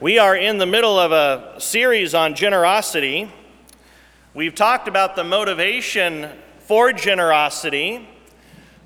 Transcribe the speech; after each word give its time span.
We 0.00 0.18
are 0.18 0.34
in 0.34 0.56
the 0.56 0.64
middle 0.64 0.98
of 0.98 1.12
a 1.12 1.60
series 1.60 2.14
on 2.14 2.34
generosity. 2.34 3.30
We've 4.32 4.54
talked 4.54 4.88
about 4.88 5.14
the 5.14 5.24
motivation 5.24 6.30
for 6.60 6.94
generosity, 6.94 8.08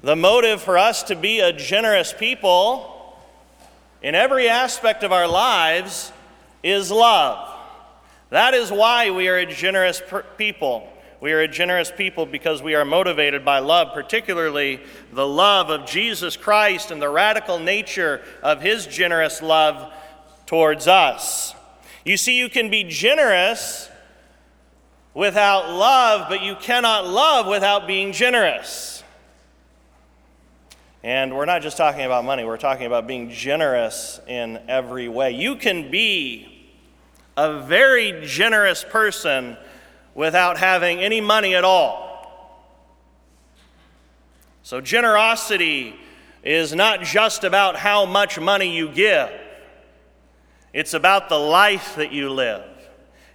the 0.02 0.16
motive 0.16 0.60
for 0.60 0.76
us 0.76 1.04
to 1.04 1.14
be 1.14 1.38
a 1.38 1.52
generous 1.52 2.12
people 2.12 3.16
in 4.02 4.16
every 4.16 4.48
aspect 4.48 5.04
of 5.04 5.12
our 5.12 5.28
lives 5.28 6.10
is 6.64 6.90
love. 6.90 7.48
That 8.30 8.54
is 8.54 8.72
why 8.72 9.12
we 9.12 9.28
are 9.28 9.38
a 9.38 9.46
generous 9.46 10.02
per- 10.04 10.24
people. 10.36 10.88
We 11.20 11.32
are 11.32 11.42
a 11.42 11.48
generous 11.48 11.92
people 11.96 12.26
because 12.26 12.60
we 12.60 12.74
are 12.74 12.84
motivated 12.84 13.44
by 13.44 13.60
love, 13.60 13.94
particularly 13.94 14.80
the 15.12 15.28
love 15.28 15.70
of 15.70 15.86
Jesus 15.86 16.36
Christ 16.36 16.90
and 16.90 17.00
the 17.00 17.08
radical 17.08 17.60
nature 17.60 18.20
of 18.42 18.60
his 18.60 18.84
generous 18.88 19.40
love 19.40 19.92
towards 20.46 20.86
us. 20.86 21.54
You 22.04 22.16
see, 22.16 22.38
you 22.38 22.48
can 22.48 22.70
be 22.70 22.84
generous 22.84 23.88
without 25.14 25.70
love, 25.70 26.28
but 26.28 26.42
you 26.42 26.56
cannot 26.56 27.06
love 27.06 27.46
without 27.46 27.86
being 27.86 28.12
generous. 28.12 29.02
And 31.02 31.36
we're 31.36 31.44
not 31.44 31.62
just 31.62 31.76
talking 31.76 32.02
about 32.02 32.24
money, 32.24 32.44
we're 32.44 32.56
talking 32.56 32.86
about 32.86 33.06
being 33.06 33.30
generous 33.30 34.20
in 34.26 34.58
every 34.68 35.08
way. 35.08 35.32
You 35.32 35.56
can 35.56 35.90
be 35.90 36.72
a 37.36 37.60
very 37.60 38.24
generous 38.26 38.84
person 38.84 39.56
without 40.14 40.56
having 40.56 41.00
any 41.00 41.20
money 41.20 41.54
at 41.54 41.64
all. 41.64 42.04
So, 44.62 44.80
generosity 44.80 45.94
is 46.42 46.74
not 46.74 47.02
just 47.02 47.44
about 47.44 47.76
how 47.76 48.06
much 48.06 48.38
money 48.38 48.74
you 48.74 48.88
give. 48.88 49.30
It's 50.74 50.92
about 50.92 51.28
the 51.28 51.38
life 51.38 51.94
that 51.94 52.10
you 52.10 52.30
live. 52.30 52.64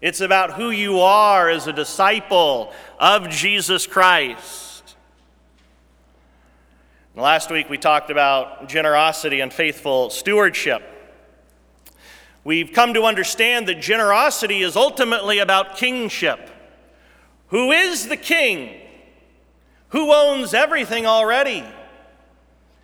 It's 0.02 0.20
about 0.20 0.54
who 0.54 0.72
you 0.72 1.00
are 1.00 1.50
as 1.50 1.68
a 1.68 1.74
disciple 1.74 2.74
of 3.00 3.30
Jesus 3.30 3.88
Christ. 3.88 4.98
Last 7.16 7.50
week 7.50 7.70
we 7.70 7.78
talked 7.78 8.10
about 8.10 8.68
generosity 8.68 9.40
and 9.40 9.54
faithful 9.54 10.10
stewardship. 10.10 10.84
We've 12.44 12.74
come 12.74 12.94
to 12.94 13.04
understand 13.04 13.70
that 13.70 13.82
generosity 13.82 14.62
is 14.62 14.76
ultimately 14.76 15.40
about 15.40 15.78
kingship. 15.78 16.50
Who 17.48 17.72
is 17.72 18.10
the 18.10 18.18
king? 18.18 18.82
Who 19.90 20.14
owns 20.14 20.54
everything 20.54 21.06
already? 21.06 21.64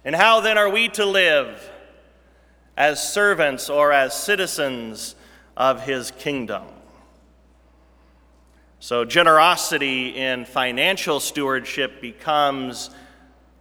And 0.05 0.15
how 0.15 0.39
then 0.39 0.57
are 0.57 0.69
we 0.69 0.87
to 0.89 1.05
live? 1.05 1.71
As 2.77 3.01
servants 3.13 3.69
or 3.69 3.91
as 3.91 4.13
citizens 4.13 5.15
of 5.55 5.83
his 5.83 6.11
kingdom. 6.11 6.63
So, 8.79 9.05
generosity 9.05 10.09
in 10.09 10.45
financial 10.45 11.19
stewardship 11.19 12.01
becomes 12.01 12.91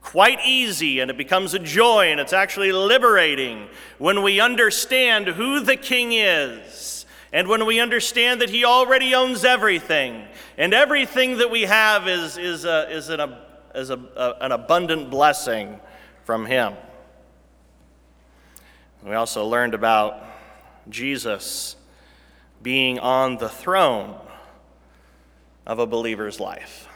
quite 0.03 0.39
easy 0.45 1.01
and 1.01 1.11
it 1.11 1.17
becomes 1.17 1.55
a 1.55 1.59
joy 1.59 2.11
and 2.11 2.21
it's 2.21 2.35
actually 2.35 2.73
liberating 2.73 3.67
when 3.97 4.23
we 4.23 4.39
understand 4.39 5.27
who 5.27 5.61
the 5.61 5.77
king 5.77 6.13
is 6.13 7.07
and 7.33 7.49
when 7.49 7.65
we 7.65 7.81
understand 7.81 8.43
that 8.43 8.51
he 8.51 8.67
already 8.67 9.15
owns 9.15 9.45
everything 9.45 10.27
and 10.59 10.75
everything 10.75 11.39
that 11.39 11.51
we 11.51 11.63
have 11.63 12.07
is, 12.07 12.37
is, 12.37 12.67
a, 12.67 12.87
is, 12.91 13.09
an, 13.09 13.35
is 13.75 13.89
a, 13.89 14.37
an 14.43 14.53
abundant 14.53 15.11
blessing 15.11 15.81
from 16.25 16.45
him. 16.45 16.75
We 19.05 19.15
also 19.15 19.47
learned 19.47 19.75
about 19.75 20.25
Jesus 20.89 21.77
being 22.63 22.99
on 22.99 23.37
the 23.37 23.51
throne 23.51 24.19
of 25.67 25.79
a 25.79 25.87
believer's 25.87 26.41
life. 26.41 26.89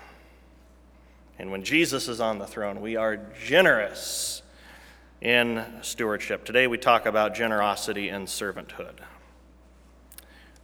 And 1.39 1.51
when 1.51 1.65
Jesus 1.65 2.09
is 2.09 2.19
on 2.19 2.39
the 2.39 2.47
throne, 2.47 2.81
we 2.81 2.97
are 2.97 3.19
generous 3.45 4.41
in 5.21 5.63
stewardship. 5.83 6.47
Today 6.47 6.67
we 6.67 6.79
talk 6.79 7.05
about 7.05 7.35
generosity 7.35 8.09
and 8.09 8.27
servanthood. 8.27 9.01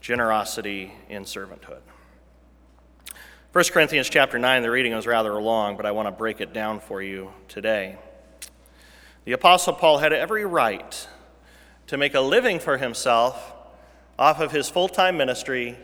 Generosity 0.01 0.95
in 1.11 1.25
servanthood. 1.25 1.83
1 3.53 3.65
Corinthians 3.71 4.09
chapter 4.09 4.39
9, 4.39 4.63
the 4.63 4.71
reading 4.71 4.95
is 4.95 5.07
rather 5.07 5.35
long, 5.35 5.77
but 5.77 5.85
I 5.85 5.91
want 5.91 6.09
to 6.09 6.13
break 6.13 6.41
it 6.41 6.55
down 6.55 6.81
for 6.81 7.03
you 7.03 7.33
today. 7.49 7.99
The 9.27 9.33
Apostle 9.33 9.75
Paul 9.75 9.99
had 9.99 10.15
every 10.15 10.47
right 10.47 11.07
to 11.87 11.97
make 11.97 12.15
a 12.15 12.21
living 12.21 12.59
for 12.59 12.79
himself 12.79 13.53
off 14.19 14.41
of 14.41 14.53
his 14.53 14.69
full 14.69 14.89
time 14.89 15.17
ministry 15.17 15.77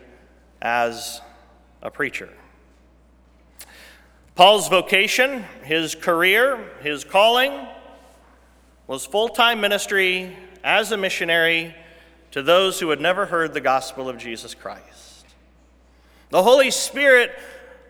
as 0.61 1.21
a 1.81 1.91
preacher. 1.91 2.29
Paul's 4.35 4.69
vocation, 4.69 5.43
his 5.63 5.95
career, 5.95 6.57
his 6.81 7.03
calling 7.03 7.67
was 8.87 9.05
full 9.05 9.29
time 9.29 9.61
ministry 9.61 10.35
as 10.63 10.91
a 10.91 10.97
missionary 10.97 11.75
to 12.31 12.41
those 12.41 12.79
who 12.79 12.89
had 12.89 13.01
never 13.01 13.25
heard 13.25 13.53
the 13.53 13.61
gospel 13.61 14.07
of 14.07 14.17
Jesus 14.17 14.55
Christ. 14.55 15.25
The 16.29 16.43
Holy 16.43 16.71
Spirit 16.71 17.31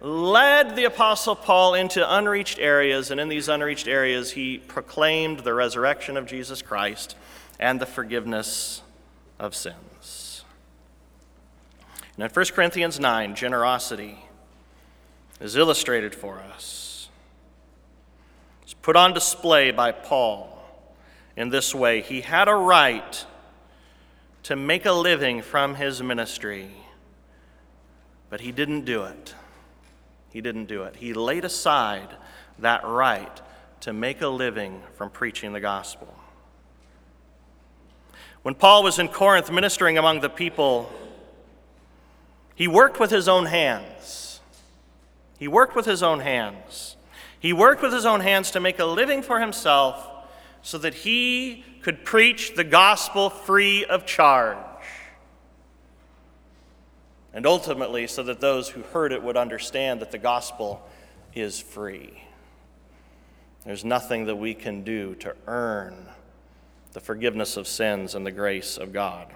led 0.02 0.76
the 0.76 0.86
Apostle 0.86 1.36
Paul 1.36 1.76
into 1.76 2.16
unreached 2.16 2.58
areas, 2.58 3.12
and 3.12 3.20
in 3.22 3.30
these 3.30 3.48
unreached 3.50 3.88
areas, 3.88 4.32
he 4.32 4.58
proclaimed 4.58 5.42
the 5.42 5.54
resurrection 5.54 6.18
of 6.18 6.26
Jesus 6.26 6.64
Christ 6.64 7.16
and 7.62 7.80
the 7.80 7.86
forgiveness 7.86 8.82
of 9.40 9.56
sins. 9.56 10.44
And 12.18 12.26
in 12.26 12.30
1 12.30 12.46
Corinthians 12.48 13.00
9, 13.00 13.36
generosity 13.36 14.26
is 15.40 15.56
illustrated 15.56 16.14
for 16.14 16.40
us. 16.40 17.10
It's 18.64 18.74
put 18.74 18.96
on 18.96 19.14
display 19.14 19.72
by 19.72 19.92
Paul 19.92 20.58
in 21.38 21.50
this 21.50 21.74
way. 21.74 22.02
He 22.02 22.22
had 22.22 22.48
a 22.48 22.56
right 22.56 23.26
to 24.44 24.56
make 24.56 24.86
a 24.86 24.92
living 24.92 25.42
from 25.42 25.76
his 25.76 26.02
ministry, 26.02 26.72
but 28.30 28.42
he 28.42 28.52
didn't 28.52 28.86
do 28.86 29.04
it. 29.04 29.36
He 30.32 30.42
didn't 30.42 30.66
do 30.66 30.84
it. 30.84 30.96
He 30.96 31.14
laid 31.14 31.46
aside 31.46 32.10
that 32.58 32.84
right 32.86 33.42
to 33.82 33.94
make 33.94 34.22
a 34.22 34.28
living 34.28 34.82
from 34.96 35.10
preaching 35.10 35.54
the 35.54 35.60
gospel. 35.60 36.16
When 38.44 38.56
Paul 38.56 38.84
was 38.84 38.98
in 38.98 39.08
Corinth 39.08 39.52
ministering 39.52 39.98
among 39.98 40.22
the 40.22 40.30
people, 40.30 40.92
he 42.56 42.68
worked 42.68 43.00
with 43.00 43.12
his 43.12 43.28
own 43.28 43.46
hands. 43.46 44.40
He 45.38 45.48
worked 45.48 45.76
with 45.76 45.86
his 45.86 46.02
own 46.02 46.20
hands. 46.20 46.96
He 47.40 47.54
worked 47.54 47.82
with 47.82 47.94
his 47.94 48.06
own 48.06 48.20
hands 48.20 48.52
to 48.52 48.60
make 48.60 48.80
a 48.80 48.86
living 48.86 49.22
for 49.22 49.40
himself 49.40 50.08
so 50.62 50.78
that 50.80 50.94
he 50.94 51.66
could 51.82 52.06
preach 52.06 52.56
the 52.56 52.64
gospel 52.64 53.30
free 53.30 53.86
of 53.86 54.06
charge. 54.06 54.58
And 57.34 57.46
ultimately, 57.46 58.08
so 58.08 58.24
that 58.24 58.42
those 58.42 58.70
who 58.70 58.82
heard 58.82 59.12
it 59.12 59.24
would 59.24 59.38
understand 59.38 60.02
that 60.02 60.12
the 60.12 60.18
gospel 60.18 60.88
is 61.34 61.60
free. 61.60 62.24
There's 63.66 63.86
nothing 63.86 64.26
that 64.26 64.36
we 64.36 64.54
can 64.54 64.84
do 64.84 65.16
to 65.16 65.36
earn 65.48 66.10
the 66.94 67.00
forgiveness 67.00 67.58
of 67.58 67.68
sins 67.68 68.16
and 68.16 68.26
the 68.26 68.32
grace 68.32 68.78
of 68.78 68.92
God. 68.92 69.28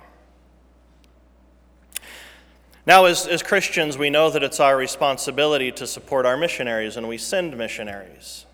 Now, 2.88 3.06
as, 3.06 3.26
as 3.26 3.42
Christians, 3.42 3.98
we 3.98 4.12
know 4.12 4.30
that 4.30 4.44
it's 4.44 4.60
our 4.60 4.78
responsibility 4.78 5.72
to 5.72 5.88
support 5.88 6.26
our 6.26 6.38
missionaries, 6.38 6.98
and 6.98 7.08
we 7.08 7.18
send 7.18 7.58
missionaries. 7.58 8.46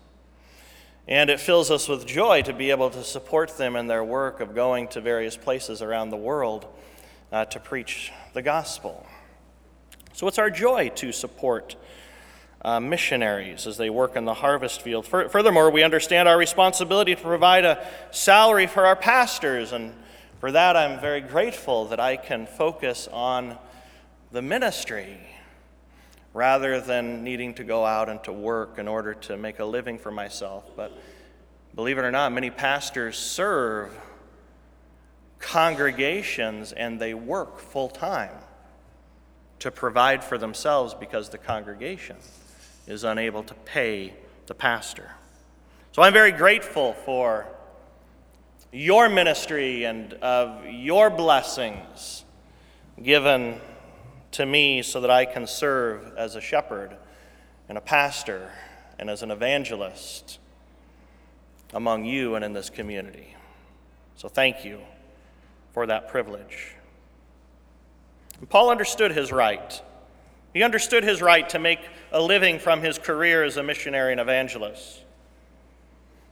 And 1.06 1.28
it 1.28 1.40
fills 1.40 1.70
us 1.70 1.88
with 1.88 2.06
joy 2.06 2.42
to 2.42 2.52
be 2.52 2.70
able 2.70 2.88
to 2.90 3.04
support 3.04 3.58
them 3.58 3.76
in 3.76 3.88
their 3.88 4.04
work 4.04 4.40
of 4.40 4.54
going 4.54 4.88
to 4.88 5.00
various 5.00 5.36
places 5.36 5.82
around 5.82 6.10
the 6.10 6.16
world 6.16 6.66
uh, 7.30 7.44
to 7.46 7.60
preach 7.60 8.12
the 8.32 8.40
gospel. 8.40 9.06
So 10.14 10.28
it's 10.28 10.38
our 10.38 10.50
joy 10.50 10.90
to 10.96 11.12
support 11.12 11.76
uh, 12.64 12.78
missionaries 12.78 13.66
as 13.66 13.76
they 13.76 13.90
work 13.90 14.16
in 14.16 14.24
the 14.24 14.34
harvest 14.34 14.82
field. 14.82 15.06
Furthermore, 15.06 15.70
we 15.70 15.82
understand 15.82 16.28
our 16.28 16.38
responsibility 16.38 17.14
to 17.14 17.20
provide 17.20 17.64
a 17.64 17.84
salary 18.12 18.66
for 18.66 18.86
our 18.86 18.96
pastors, 18.96 19.72
and 19.72 19.92
for 20.38 20.52
that 20.52 20.76
I'm 20.76 21.00
very 21.00 21.20
grateful 21.20 21.86
that 21.86 21.98
I 21.98 22.16
can 22.16 22.46
focus 22.46 23.08
on 23.12 23.58
the 24.30 24.42
ministry 24.42 25.18
rather 26.34 26.80
than 26.80 27.22
needing 27.24 27.52
to 27.54 27.64
go 27.64 27.84
out 27.84 28.08
and 28.08 28.22
to 28.24 28.32
work 28.32 28.78
in 28.78 28.88
order 28.88 29.12
to 29.12 29.36
make 29.36 29.58
a 29.58 29.64
living 29.64 29.98
for 29.98 30.10
myself. 30.10 30.64
But 30.76 30.92
believe 31.74 31.98
it 31.98 32.02
or 32.02 32.10
not, 32.10 32.32
many 32.32 32.50
pastors 32.50 33.18
serve 33.18 33.90
congregations 35.40 36.72
and 36.72 37.00
they 37.00 37.12
work 37.12 37.58
full 37.58 37.88
time 37.88 38.30
to 39.58 39.70
provide 39.70 40.24
for 40.24 40.38
themselves 40.38 40.94
because 40.94 41.28
the 41.28 41.38
congregation 41.38 42.16
is 42.86 43.04
unable 43.04 43.42
to 43.44 43.54
pay 43.54 44.14
the 44.46 44.54
pastor. 44.54 45.12
So 45.92 46.02
I'm 46.02 46.12
very 46.12 46.32
grateful 46.32 46.94
for 47.04 47.46
your 48.72 49.08
ministry 49.08 49.84
and 49.84 50.14
of 50.14 50.66
your 50.66 51.10
blessings 51.10 52.24
given 53.02 53.60
to 54.32 54.46
me 54.46 54.82
so 54.82 55.00
that 55.00 55.10
I 55.10 55.26
can 55.26 55.46
serve 55.46 56.16
as 56.16 56.34
a 56.34 56.40
shepherd 56.40 56.96
and 57.68 57.76
a 57.76 57.80
pastor 57.82 58.50
and 58.98 59.10
as 59.10 59.22
an 59.22 59.30
evangelist 59.30 60.38
among 61.74 62.04
you 62.04 62.34
and 62.34 62.44
in 62.44 62.52
this 62.52 62.70
community. 62.70 63.36
So 64.16 64.28
thank 64.28 64.64
you 64.64 64.80
for 65.72 65.86
that 65.86 66.08
privilege. 66.08 66.74
And 68.38 68.48
Paul 68.48 68.70
understood 68.70 69.12
his 69.12 69.32
right. 69.32 69.82
He 70.52 70.62
understood 70.62 71.04
his 71.04 71.22
right 71.22 71.48
to 71.50 71.58
make 71.58 71.80
a 72.10 72.20
living 72.20 72.58
from 72.58 72.82
his 72.82 72.98
career 72.98 73.42
as 73.42 73.56
a 73.56 73.62
missionary 73.62 74.12
and 74.12 74.20
evangelist. 74.20 75.00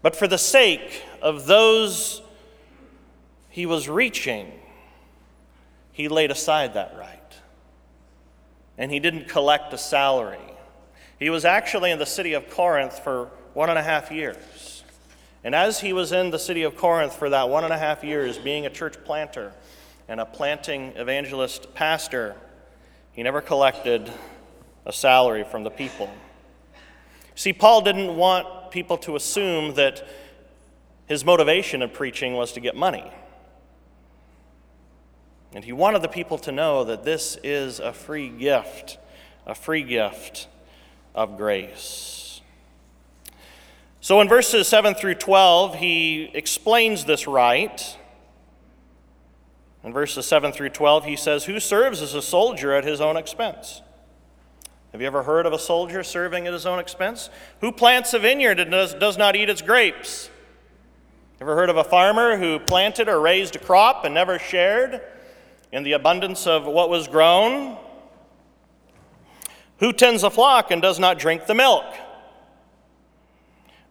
But 0.03 0.17
for 0.17 0.27
the 0.27 0.39
sake 0.39 1.03
of 1.23 1.47
those 1.47 2.23
he 3.49 3.67
was 3.67 3.89
reaching, 3.89 4.53
he 5.93 6.09
laid 6.09 6.31
aside 6.31 6.75
that 6.75 6.97
right. 6.99 7.17
And 8.79 8.91
he 8.91 9.01
didn't 9.01 9.29
collect 9.29 9.73
a 9.73 9.79
salary. 9.79 10.39
He 11.19 11.29
was 11.29 11.45
actually 11.45 11.91
in 11.91 11.99
the 11.99 12.07
city 12.07 12.33
of 12.33 12.49
Corinth 12.49 12.99
for 12.99 13.31
one 13.53 13.69
and 13.69 13.79
a 13.79 13.83
half 13.83 14.11
years. 14.11 14.85
And 15.43 15.55
as 15.55 15.81
he 15.81 15.93
was 15.93 16.13
in 16.13 16.31
the 16.31 16.39
city 16.39 16.63
of 16.63 16.77
Corinth 16.77 17.15
for 17.15 17.31
that 17.31 17.49
one 17.49 17.65
and 17.65 17.73
a 17.73 17.79
half 17.79 18.05
years, 18.05 18.39
being 18.39 18.67
a 18.67 18.71
church 18.71 19.03
planter 19.05 19.53
and 20.09 20.21
a 20.21 20.27
planting 20.27 20.93
evangelist 20.97 21.75
pastor, 21.75 22.37
he 23.13 23.23
never 23.23 23.41
collected 23.41 24.13
a 24.87 24.93
salary 24.93 25.45
from 25.45 25.65
the 25.65 25.71
people. 25.71 26.11
See, 27.35 27.53
Paul 27.53 27.83
didn't 27.83 28.17
want 28.17 28.71
people 28.71 28.99
to 28.99 29.17
assume 29.17 29.75
that 29.75 30.07
his 31.07 31.25
motivation 31.25 31.83
in 31.83 31.91
preaching 31.91 32.35
was 32.35 32.53
to 32.53 32.61
get 32.61 32.77
money. 32.77 33.11
And 35.53 35.65
he 35.65 35.73
wanted 35.73 36.03
the 36.03 36.09
people 36.09 36.39
to 36.39 36.53
know 36.53 36.85
that 36.85 37.05
this 37.05 37.37
is 37.43 37.81
a 37.81 37.93
free 37.93 38.29
gift, 38.29 38.99
a 39.47 39.55
free 39.55 39.83
gift 39.83 40.47
of 41.15 41.37
grace. 41.37 42.41
So 44.01 44.21
in 44.21 44.29
verses 44.29 44.69
7 44.69 44.95
through 44.95 45.17
12, 45.17 45.75
he 45.75 46.31
explains 46.33 47.05
this 47.05 47.27
right. 47.27 47.97
In 49.83 49.93
verses 49.93 50.27
7 50.27 50.53
through 50.53 50.71
12, 50.71 51.05
he 51.07 51.17
says, 51.17 51.45
Who 51.45 51.59
serves 51.59 52.03
as 52.03 52.15
a 52.15 52.23
soldier 52.23 52.73
at 52.73 52.85
his 52.85 53.01
own 53.01 53.17
expense? 53.17 53.83
Have 54.93 55.01
you 55.01 55.07
ever 55.07 55.23
heard 55.23 55.47
of 55.47 55.53
a 55.53 55.59
soldier 55.59 56.03
serving 56.03 56.47
at 56.47 56.53
his 56.53 56.67
own 56.67 56.79
expense? 56.79 57.31
Who 57.61 57.73
plants 57.73 58.13
a 58.13 58.19
vineyard 58.19 58.61
and 58.61 58.71
does, 58.71 58.93
does 58.95 59.17
not 59.17 59.37
eat 59.37 59.49
its 59.49 59.63
grapes? 59.63 60.29
Ever 61.41 61.55
heard 61.55 61.71
of 61.71 61.79
a 61.79 61.85
farmer 61.85 62.37
who 62.37 62.59
planted 62.59 63.09
or 63.09 63.19
raised 63.21 63.57
a 63.57 63.59
crop 63.59 64.05
and 64.05 64.13
never 64.13 64.39
shared 64.39 65.01
in 65.73 65.85
the 65.85 65.93
abundance 65.93 66.47
of 66.47 66.67
what 66.67 66.91
was 66.91 67.09
grown? 67.09 67.79
Who 69.79 69.95
tends 69.95 70.23
a 70.23 70.29
flock 70.29 70.71
and 70.71 70.83
does 70.83 70.99
not 70.99 71.19
drink 71.19 71.47
the 71.47 71.55
milk? 71.55 71.87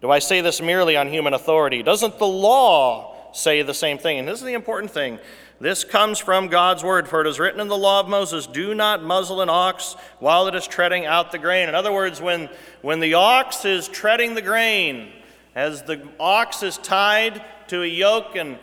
Do 0.01 0.12
I 0.12 0.19
say 0.19 0.42
this 0.42 0.62
merely 0.62 0.95
on 0.95 1.07
human 1.07 1.33
authority? 1.33 1.81
Doesn't 1.81 2.19
the 2.19 2.27
law 2.27 3.33
say 3.33 3.63
the 3.63 3.74
same 3.74 3.97
thing? 3.97 4.19
And 4.19 4.27
this 4.27 4.39
is 4.39 4.45
the 4.45 4.53
important 4.53 4.92
thing. 4.92 5.18
This 5.61 5.83
comes 5.83 6.19
from 6.19 6.47
God's 6.47 6.85
word, 6.85 7.09
for 7.09 7.19
it 7.19 7.27
is 7.27 7.38
written 7.38 7.59
in 7.59 7.67
the 7.67 7.77
law 7.77 8.00
of 8.00 8.07
Moses 8.07 8.47
do 8.47 8.73
not 8.73 9.03
muzzle 9.03 9.41
an 9.41 9.50
ox 9.50 9.95
while 10.19 10.47
it 10.47 10.56
is 10.56 10.65
treading 10.65 11.06
out 11.06 11.33
the 11.33 11.38
grain. 11.38 11.67
In 11.67 11.75
other 11.75 11.91
words, 11.91 12.21
when, 12.21 12.50
when 12.81 13.01
the 13.01 13.15
ox 13.15 13.65
is 13.65 13.89
treading 13.89 14.35
the 14.35 14.41
grain, 14.41 15.11
as 15.56 15.81
the 15.83 16.07
ox 16.17 16.63
is 16.63 16.77
tied 16.77 17.44
to 17.67 17.83
a 17.83 17.88
yoke 17.88 18.38
and 18.38 18.57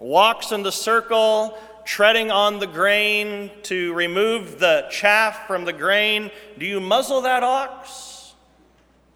walks 0.00 0.50
in 0.50 0.64
the 0.64 0.72
circle, 0.72 1.56
treading 1.84 2.32
on 2.32 2.58
the 2.58 2.66
grain 2.66 3.52
to 3.62 3.94
remove 3.94 4.58
the 4.58 4.86
chaff 4.90 5.46
from 5.46 5.64
the 5.64 5.72
grain, 5.72 6.32
do 6.58 6.66
you 6.66 6.80
muzzle 6.80 7.20
that 7.20 7.44
ox? 7.44 8.34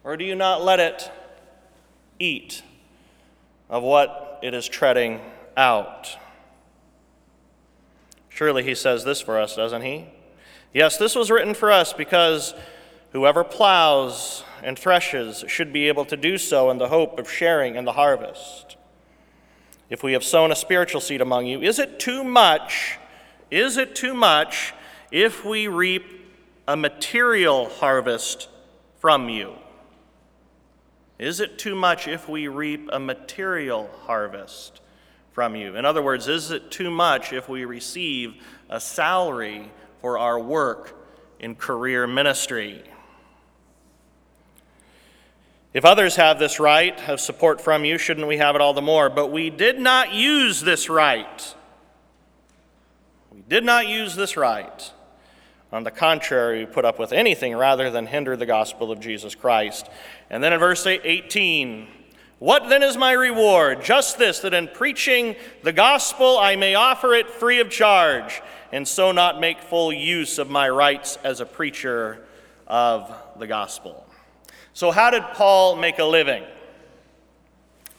Or 0.05 0.15
do 0.15 0.23
you 0.23 0.35
not 0.35 0.63
let 0.63 0.79
it 0.79 1.11
eat 2.17 2.63
of 3.69 3.83
what 3.83 4.39
it 4.41 4.53
is 4.53 4.69
treading 4.69 5.19
out? 5.57 6.15
Surely 8.35 8.63
he 8.63 8.75
says 8.75 9.05
this 9.05 9.21
for 9.21 9.39
us, 9.39 9.55
doesn't 9.55 9.83
he? 9.83 10.07
Yes, 10.73 10.97
this 10.97 11.15
was 11.15 11.31
written 11.31 11.53
for 11.53 11.71
us 11.71 11.93
because 11.93 12.53
whoever 13.13 13.45
plows 13.45 14.43
and 14.61 14.77
threshes 14.77 15.45
should 15.47 15.71
be 15.71 15.87
able 15.87 16.03
to 16.03 16.17
do 16.17 16.37
so 16.37 16.69
in 16.69 16.77
the 16.77 16.89
hope 16.89 17.17
of 17.17 17.31
sharing 17.31 17.75
in 17.75 17.85
the 17.85 17.93
harvest. 17.93 18.75
If 19.89 20.03
we 20.03 20.11
have 20.11 20.23
sown 20.25 20.51
a 20.51 20.55
spiritual 20.55 20.99
seed 20.99 21.21
among 21.21 21.45
you, 21.45 21.61
is 21.61 21.79
it 21.79 21.97
too 21.97 22.25
much? 22.25 22.97
Is 23.51 23.77
it 23.77 23.95
too 23.95 24.13
much 24.13 24.73
if 25.13 25.45
we 25.45 25.69
reap 25.69 26.03
a 26.67 26.75
material 26.75 27.69
harvest 27.69 28.49
from 28.99 29.29
you? 29.29 29.53
Is 31.17 31.39
it 31.39 31.57
too 31.57 31.73
much 31.73 32.05
if 32.09 32.27
we 32.27 32.49
reap 32.49 32.89
a 32.91 32.99
material 32.99 33.89
harvest 34.01 34.81
from 35.35 35.53
you. 35.53 35.75
In 35.75 35.83
other 35.83 36.01
words, 36.01 36.29
is 36.29 36.49
it 36.49 36.71
too 36.71 36.89
much 36.89 37.33
if 37.33 37.49
we 37.49 37.65
receive 37.65 38.35
a 38.69 38.79
salary 38.79 39.69
for 39.99 40.17
our 40.17 40.39
work 40.39 40.97
in 41.41 41.55
career 41.55 42.07
ministry? 42.07 42.81
If 45.73 45.83
others 45.83 46.15
have 46.15 46.39
this 46.39 46.57
right 46.57 46.97
of 47.09 47.19
support 47.19 47.59
from 47.59 47.83
you, 47.83 47.97
shouldn't 47.97 48.27
we 48.27 48.37
have 48.37 48.55
it 48.55 48.61
all 48.61 48.73
the 48.73 48.81
more? 48.81 49.09
But 49.09 49.27
we 49.27 49.49
did 49.49 49.77
not 49.77 50.13
use 50.13 50.61
this 50.61 50.87
right. 50.87 51.53
We 53.29 53.41
did 53.41 53.65
not 53.65 53.89
use 53.89 54.15
this 54.15 54.37
right. 54.37 54.89
On 55.73 55.83
the 55.83 55.91
contrary, 55.91 56.59
we 56.59 56.65
put 56.65 56.85
up 56.85 56.97
with 56.97 57.11
anything 57.11 57.53
rather 57.57 57.91
than 57.91 58.05
hinder 58.05 58.37
the 58.37 58.45
gospel 58.45 58.89
of 58.89 59.01
Jesus 59.01 59.35
Christ. 59.35 59.89
And 60.29 60.41
then 60.41 60.53
in 60.53 60.59
verse 60.59 60.87
18, 60.87 61.87
what 62.39 62.67
then 62.67 62.83
is 62.83 62.97
my 62.97 63.13
reward? 63.13 63.83
Just 63.83 64.17
this, 64.17 64.39
that 64.39 64.53
in 64.53 64.67
preaching 64.67 65.35
the 65.63 65.71
gospel 65.71 66.37
I 66.37 66.55
may 66.55 66.75
offer 66.75 67.13
it 67.13 67.29
free 67.29 67.59
of 67.59 67.69
charge, 67.69 68.41
and 68.71 68.87
so 68.87 69.11
not 69.11 69.39
make 69.39 69.61
full 69.61 69.93
use 69.93 70.37
of 70.37 70.49
my 70.49 70.69
rights 70.69 71.17
as 71.23 71.39
a 71.39 71.45
preacher 71.45 72.25
of 72.67 73.13
the 73.39 73.47
gospel. 73.47 74.05
So, 74.73 74.91
how 74.91 75.09
did 75.09 75.23
Paul 75.33 75.77
make 75.77 75.99
a 75.99 76.03
living? 76.03 76.43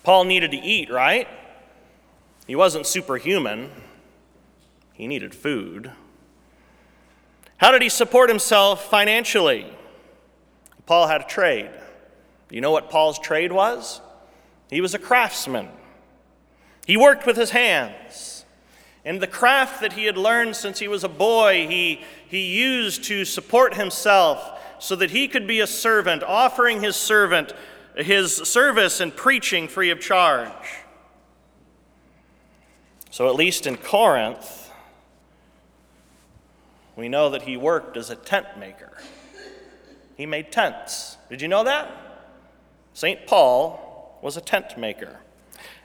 Paul 0.02 0.24
needed 0.24 0.50
to 0.50 0.58
eat, 0.58 0.90
right? 0.90 1.26
He 2.46 2.54
wasn't 2.54 2.86
superhuman, 2.86 3.70
he 4.92 5.06
needed 5.06 5.34
food. 5.34 5.90
How 7.56 7.72
did 7.72 7.81
he 7.81 7.88
support 7.88 8.28
himself 8.28 8.90
financially? 8.90 9.66
Paul 10.84 11.08
had 11.08 11.22
a 11.22 11.24
trade. 11.24 11.70
Do 12.48 12.55
you 12.55 12.60
know 12.60 12.70
what 12.70 12.90
Paul's 12.90 13.19
trade 13.19 13.50
was? 13.50 14.00
He 14.70 14.81
was 14.81 14.94
a 14.94 14.99
craftsman. 14.99 15.69
He 16.87 16.96
worked 16.96 17.27
with 17.27 17.37
his 17.37 17.51
hands. 17.51 18.44
And 19.05 19.20
the 19.20 19.27
craft 19.27 19.81
that 19.82 19.93
he 19.93 20.05
had 20.05 20.17
learned 20.17 20.56
since 20.56 20.81
he 20.81 20.89
was 20.89 21.05
a 21.05 21.08
boy, 21.08 21.67
he, 21.69 22.01
he 22.29 22.58
used 22.58 23.05
to 23.05 23.25
support 23.25 23.75
himself 23.75 24.61
so 24.79 24.96
that 24.96 25.11
he 25.11 25.29
could 25.29 25.46
be 25.46 25.61
a 25.61 25.67
servant, 25.67 26.23
offering 26.25 26.82
his 26.82 26.96
servant 26.96 27.53
his 27.96 28.37
service 28.37 29.01
and 29.01 29.15
preaching 29.15 29.69
free 29.69 29.91
of 29.91 30.01
charge. 30.01 30.53
So, 33.11 33.29
at 33.29 33.35
least 33.35 33.67
in 33.67 33.77
Corinth, 33.79 34.70
we 36.96 37.08
know 37.08 37.31
that 37.31 37.43
he 37.43 37.56
worked 37.56 37.96
as 37.96 38.11
a 38.11 38.17
tent 38.17 38.46
maker. 38.58 38.93
He 40.17 40.27
made 40.27 40.53
tents. 40.53 41.17
Did 41.31 41.41
you 41.41 41.49
know 41.49 41.65
that? 41.65 41.91
St. 42.93 43.27
Paul 43.27 43.85
was 44.23 44.37
a 44.37 44.41
tent 44.41 44.77
maker. 44.77 45.20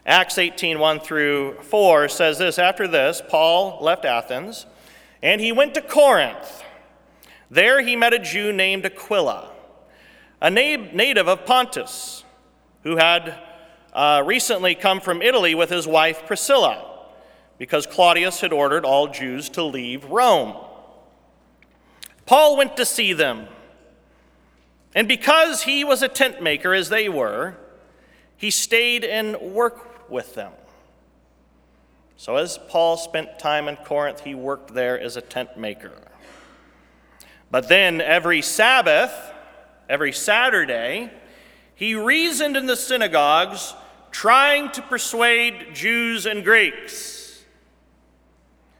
Acts 0.05 0.37
18 0.37 0.79
1 0.79 0.99
through 0.99 1.57
4 1.61 2.09
says 2.09 2.37
this 2.39 2.57
After 2.57 2.87
this, 2.87 3.21
Paul 3.27 3.77
left 3.81 4.05
Athens 4.05 4.65
and 5.21 5.39
he 5.39 5.51
went 5.51 5.73
to 5.75 5.81
Corinth. 5.81 6.63
There 7.49 7.81
he 7.81 7.95
met 7.95 8.13
a 8.13 8.19
Jew 8.19 8.51
named 8.51 8.85
Aquila, 8.85 9.51
a 10.41 10.49
native 10.49 11.27
of 11.27 11.45
Pontus, 11.45 12.23
who 12.83 12.97
had 12.97 13.37
uh, 13.93 14.23
recently 14.25 14.73
come 14.73 15.01
from 15.01 15.21
Italy 15.21 15.53
with 15.53 15.69
his 15.69 15.85
wife 15.85 16.25
Priscilla, 16.25 16.87
because 17.57 17.85
Claudius 17.85 18.41
had 18.41 18.53
ordered 18.53 18.85
all 18.85 19.07
Jews 19.07 19.49
to 19.49 19.63
leave 19.63 20.05
Rome. 20.05 20.55
Paul 22.25 22.57
went 22.57 22.77
to 22.77 22.85
see 22.85 23.13
them, 23.13 23.47
and 24.95 25.07
because 25.07 25.63
he 25.63 25.83
was 25.83 26.01
a 26.01 26.07
tent 26.07 26.41
maker 26.41 26.73
as 26.73 26.89
they 26.89 27.09
were, 27.09 27.57
he 28.41 28.49
stayed 28.49 29.05
and 29.05 29.39
worked 29.39 30.09
with 30.09 30.33
them. 30.33 30.51
So, 32.17 32.37
as 32.37 32.57
Paul 32.69 32.97
spent 32.97 33.37
time 33.37 33.67
in 33.67 33.75
Corinth, 33.75 34.21
he 34.21 34.33
worked 34.33 34.73
there 34.73 34.99
as 34.99 35.15
a 35.15 35.21
tent 35.21 35.57
maker. 35.57 35.93
But 37.51 37.69
then 37.69 38.01
every 38.01 38.41
Sabbath, 38.41 39.13
every 39.87 40.11
Saturday, 40.11 41.11
he 41.75 41.93
reasoned 41.93 42.57
in 42.57 42.65
the 42.65 42.75
synagogues 42.75 43.75
trying 44.09 44.71
to 44.71 44.81
persuade 44.81 45.75
Jews 45.75 46.25
and 46.25 46.43
Greeks. 46.43 47.43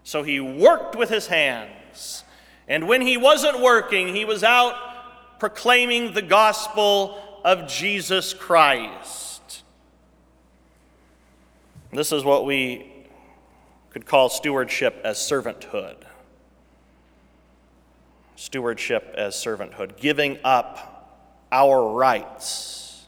So 0.03 0.23
he 0.23 0.39
worked 0.39 0.95
with 0.95 1.09
his 1.09 1.27
hands. 1.27 2.23
And 2.67 2.87
when 2.87 3.01
he 3.01 3.15
wasn't 3.15 3.61
working, 3.61 4.15
he 4.15 4.25
was 4.25 4.43
out 4.43 5.39
proclaiming 5.39 6.15
the 6.15 6.23
gospel 6.23 7.19
of 7.45 7.67
Jesus 7.67 8.33
Christ. 8.33 9.30
This 11.93 12.11
is 12.13 12.23
what 12.23 12.45
we 12.45 12.91
could 13.89 14.05
call 14.05 14.29
stewardship 14.29 15.01
as 15.03 15.17
servanthood. 15.17 15.97
Stewardship 18.35 19.13
as 19.17 19.35
servanthood, 19.35 19.97
giving 19.97 20.39
up 20.43 21.47
our 21.51 21.93
rights 21.93 23.07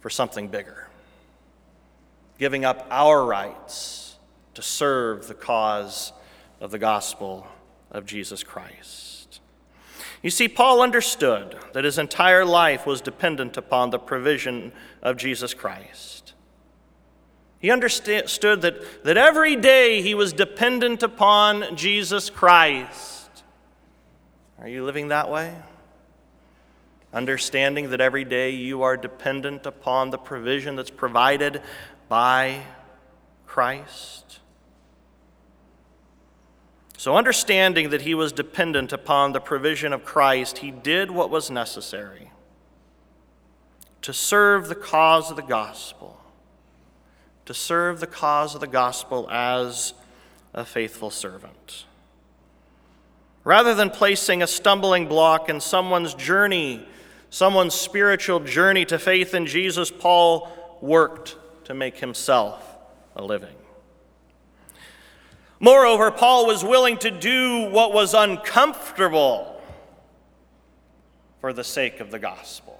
for 0.00 0.08
something 0.08 0.48
bigger, 0.48 0.88
giving 2.38 2.64
up 2.64 2.86
our 2.90 3.26
rights 3.26 4.16
to 4.54 4.62
serve 4.62 5.28
the 5.28 5.34
cause 5.34 6.12
of 6.60 6.70
the 6.70 6.78
gospel 6.78 7.46
of 7.90 8.06
Jesus 8.06 8.42
Christ. 8.42 9.40
You 10.22 10.30
see, 10.30 10.48
Paul 10.48 10.82
understood 10.82 11.56
that 11.72 11.84
his 11.84 11.98
entire 11.98 12.44
life 12.44 12.86
was 12.86 13.00
dependent 13.00 13.56
upon 13.56 13.90
the 13.90 13.98
provision 13.98 14.72
of 15.02 15.16
Jesus 15.16 15.54
Christ. 15.54 16.19
He 17.60 17.70
understood 17.70 18.62
that, 18.62 19.04
that 19.04 19.18
every 19.18 19.54
day 19.54 20.00
he 20.00 20.14
was 20.14 20.32
dependent 20.32 21.02
upon 21.02 21.76
Jesus 21.76 22.30
Christ. 22.30 23.28
Are 24.58 24.68
you 24.68 24.84
living 24.84 25.08
that 25.08 25.30
way? 25.30 25.54
Understanding 27.12 27.90
that 27.90 28.00
every 28.00 28.24
day 28.24 28.50
you 28.50 28.82
are 28.82 28.96
dependent 28.96 29.66
upon 29.66 30.08
the 30.08 30.16
provision 30.16 30.74
that's 30.74 30.90
provided 30.90 31.60
by 32.08 32.62
Christ? 33.46 34.38
So, 36.96 37.16
understanding 37.16 37.90
that 37.90 38.02
he 38.02 38.14
was 38.14 38.32
dependent 38.32 38.92
upon 38.92 39.32
the 39.32 39.40
provision 39.40 39.92
of 39.92 40.04
Christ, 40.04 40.58
he 40.58 40.70
did 40.70 41.10
what 41.10 41.30
was 41.30 41.50
necessary 41.50 42.30
to 44.02 44.12
serve 44.14 44.68
the 44.68 44.74
cause 44.74 45.30
of 45.30 45.36
the 45.36 45.42
gospel 45.42 46.19
to 47.50 47.54
serve 47.54 47.98
the 47.98 48.06
cause 48.06 48.54
of 48.54 48.60
the 48.60 48.66
gospel 48.68 49.28
as 49.28 49.92
a 50.54 50.64
faithful 50.64 51.10
servant. 51.10 51.84
Rather 53.42 53.74
than 53.74 53.90
placing 53.90 54.40
a 54.40 54.46
stumbling 54.46 55.08
block 55.08 55.48
in 55.48 55.60
someone's 55.60 56.14
journey, 56.14 56.86
someone's 57.28 57.74
spiritual 57.74 58.38
journey 58.38 58.84
to 58.84 59.00
faith 59.00 59.34
in 59.34 59.46
Jesus, 59.46 59.90
Paul 59.90 60.48
worked 60.80 61.34
to 61.64 61.74
make 61.74 61.98
himself 61.98 62.76
a 63.16 63.24
living. 63.24 63.56
Moreover, 65.58 66.12
Paul 66.12 66.46
was 66.46 66.62
willing 66.62 66.98
to 66.98 67.10
do 67.10 67.68
what 67.68 67.92
was 67.92 68.14
uncomfortable 68.14 69.60
for 71.40 71.52
the 71.52 71.64
sake 71.64 71.98
of 71.98 72.12
the 72.12 72.20
gospel. 72.20 72.78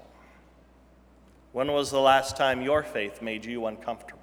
When 1.50 1.72
was 1.72 1.90
the 1.90 1.98
last 1.98 2.36
time 2.36 2.62
your 2.62 2.84
faith 2.84 3.20
made 3.20 3.44
you 3.44 3.66
uncomfortable? 3.66 4.19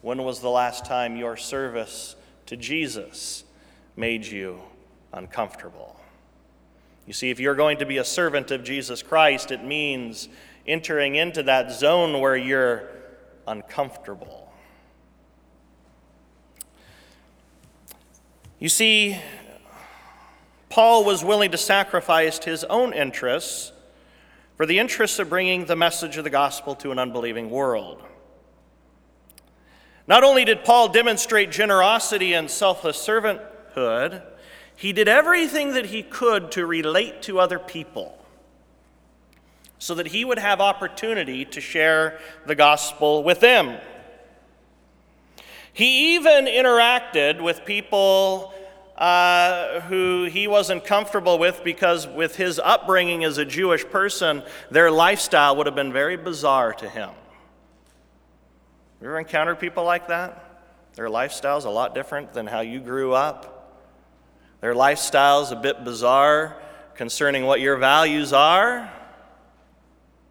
When 0.00 0.22
was 0.22 0.40
the 0.40 0.50
last 0.50 0.84
time 0.84 1.16
your 1.16 1.36
service 1.36 2.14
to 2.46 2.56
Jesus 2.56 3.44
made 3.96 4.24
you 4.24 4.60
uncomfortable? 5.12 5.98
You 7.06 7.12
see, 7.12 7.30
if 7.30 7.40
you're 7.40 7.54
going 7.54 7.78
to 7.78 7.86
be 7.86 7.98
a 7.98 8.04
servant 8.04 8.50
of 8.50 8.62
Jesus 8.62 9.02
Christ, 9.02 9.50
it 9.50 9.64
means 9.64 10.28
entering 10.66 11.16
into 11.16 11.42
that 11.44 11.72
zone 11.72 12.20
where 12.20 12.36
you're 12.36 12.90
uncomfortable. 13.46 14.52
You 18.58 18.68
see, 18.68 19.18
Paul 20.68 21.04
was 21.04 21.24
willing 21.24 21.50
to 21.52 21.58
sacrifice 21.58 22.44
his 22.44 22.62
own 22.64 22.92
interests 22.92 23.72
for 24.56 24.66
the 24.66 24.78
interests 24.78 25.18
of 25.18 25.30
bringing 25.30 25.64
the 25.64 25.76
message 25.76 26.16
of 26.16 26.24
the 26.24 26.30
gospel 26.30 26.74
to 26.76 26.90
an 26.90 26.98
unbelieving 26.98 27.50
world. 27.50 28.02
Not 30.08 30.24
only 30.24 30.46
did 30.46 30.64
Paul 30.64 30.88
demonstrate 30.88 31.50
generosity 31.50 32.32
and 32.32 32.50
selfless 32.50 32.96
servanthood, 32.96 34.22
he 34.74 34.94
did 34.94 35.06
everything 35.06 35.74
that 35.74 35.86
he 35.86 36.02
could 36.02 36.50
to 36.52 36.64
relate 36.64 37.20
to 37.22 37.38
other 37.38 37.58
people 37.58 38.18
so 39.78 39.94
that 39.94 40.08
he 40.08 40.24
would 40.24 40.38
have 40.38 40.60
opportunity 40.60 41.44
to 41.44 41.60
share 41.60 42.18
the 42.46 42.54
gospel 42.54 43.22
with 43.22 43.40
them. 43.40 43.78
He 45.74 46.14
even 46.14 46.46
interacted 46.46 47.40
with 47.42 47.64
people 47.66 48.54
uh, 48.96 49.80
who 49.82 50.24
he 50.24 50.48
wasn't 50.48 50.84
comfortable 50.84 51.38
with 51.38 51.62
because, 51.62 52.08
with 52.08 52.34
his 52.34 52.58
upbringing 52.58 53.22
as 53.24 53.38
a 53.38 53.44
Jewish 53.44 53.84
person, 53.84 54.42
their 54.70 54.90
lifestyle 54.90 55.54
would 55.56 55.66
have 55.66 55.76
been 55.76 55.92
very 55.92 56.16
bizarre 56.16 56.72
to 56.72 56.88
him. 56.88 57.10
You 59.00 59.06
ever 59.06 59.18
encountered 59.18 59.60
people 59.60 59.84
like 59.84 60.08
that? 60.08 60.44
Their 60.94 61.08
lifestyle's 61.08 61.64
a 61.64 61.70
lot 61.70 61.94
different 61.94 62.32
than 62.32 62.48
how 62.48 62.60
you 62.60 62.80
grew 62.80 63.12
up. 63.12 63.78
Their 64.60 64.74
lifestyle's 64.74 65.52
a 65.52 65.56
bit 65.56 65.84
bizarre 65.84 66.56
concerning 66.96 67.44
what 67.44 67.60
your 67.60 67.76
values 67.76 68.32
are 68.32 68.90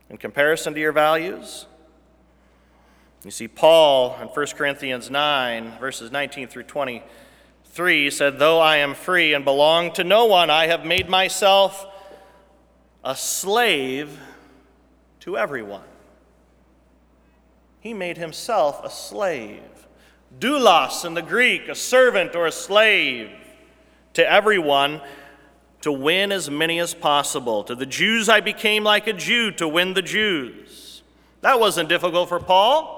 in 0.09 0.17
comparison 0.17 0.73
to 0.73 0.79
your 0.81 0.91
values. 0.91 1.65
You 3.23 3.31
see, 3.31 3.47
Paul 3.47 4.17
in 4.21 4.27
1 4.27 4.45
Corinthians 4.47 5.09
9, 5.09 5.79
verses 5.79 6.11
19 6.11 6.49
through 6.49 6.63
23, 6.63 8.09
said, 8.11 8.37
Though 8.37 8.59
I 8.59 8.77
am 8.77 8.95
free 8.95 9.33
and 9.33 9.45
belong 9.45 9.93
to 9.93 10.03
no 10.03 10.25
one, 10.25 10.49
I 10.49 10.67
have 10.67 10.85
made 10.85 11.07
myself 11.07 11.85
a 13.01 13.15
slave 13.15 14.19
to 15.21 15.37
everyone 15.37 15.83
he 17.79 17.93
made 17.93 18.17
himself 18.17 18.83
a 18.83 18.89
slave. 18.89 19.61
Doulos 20.39 21.05
in 21.05 21.13
the 21.13 21.21
Greek, 21.21 21.67
a 21.67 21.75
servant 21.75 22.35
or 22.35 22.45
a 22.45 22.51
slave 22.51 23.31
to 24.13 24.29
everyone 24.29 25.01
to 25.81 25.91
win 25.91 26.31
as 26.31 26.49
many 26.49 26.79
as 26.79 26.93
possible. 26.93 27.63
To 27.63 27.75
the 27.75 27.85
Jews, 27.85 28.29
I 28.29 28.41
became 28.41 28.83
like 28.83 29.07
a 29.07 29.13
Jew 29.13 29.51
to 29.53 29.67
win 29.67 29.93
the 29.93 30.01
Jews. 30.01 31.03
That 31.41 31.59
wasn't 31.59 31.89
difficult 31.89 32.29
for 32.29 32.39
Paul 32.39 32.95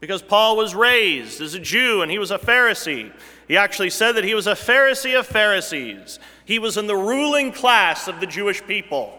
because 0.00 0.22
Paul 0.22 0.56
was 0.56 0.74
raised 0.74 1.40
as 1.40 1.54
a 1.54 1.58
Jew 1.58 2.02
and 2.02 2.10
he 2.10 2.18
was 2.18 2.30
a 2.30 2.38
Pharisee. 2.38 3.12
He 3.48 3.56
actually 3.56 3.90
said 3.90 4.12
that 4.12 4.24
he 4.24 4.34
was 4.34 4.46
a 4.46 4.52
Pharisee 4.52 5.18
of 5.18 5.26
Pharisees. 5.26 6.18
He 6.44 6.58
was 6.58 6.76
in 6.76 6.86
the 6.86 6.96
ruling 6.96 7.52
class 7.52 8.06
of 8.06 8.20
the 8.20 8.26
Jewish 8.26 8.62
people. 8.66 9.18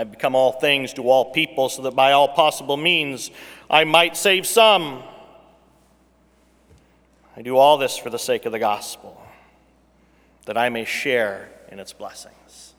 I 0.00 0.04
become 0.04 0.34
all 0.34 0.52
things 0.52 0.94
to 0.94 1.02
all 1.10 1.26
people, 1.26 1.68
so 1.68 1.82
that 1.82 1.94
by 1.94 2.12
all 2.12 2.28
possible 2.28 2.78
means 2.78 3.30
I 3.68 3.84
might 3.84 4.16
save 4.16 4.46
some. 4.46 5.02
I 7.36 7.42
do 7.42 7.58
all 7.58 7.76
this 7.76 7.98
for 7.98 8.08
the 8.08 8.18
sake 8.18 8.46
of 8.46 8.52
the 8.52 8.58
gospel, 8.58 9.22
that 10.46 10.56
I 10.56 10.70
may 10.70 10.86
share 10.86 11.50
in 11.70 11.78
its 11.78 11.92
blessings. 11.92 12.72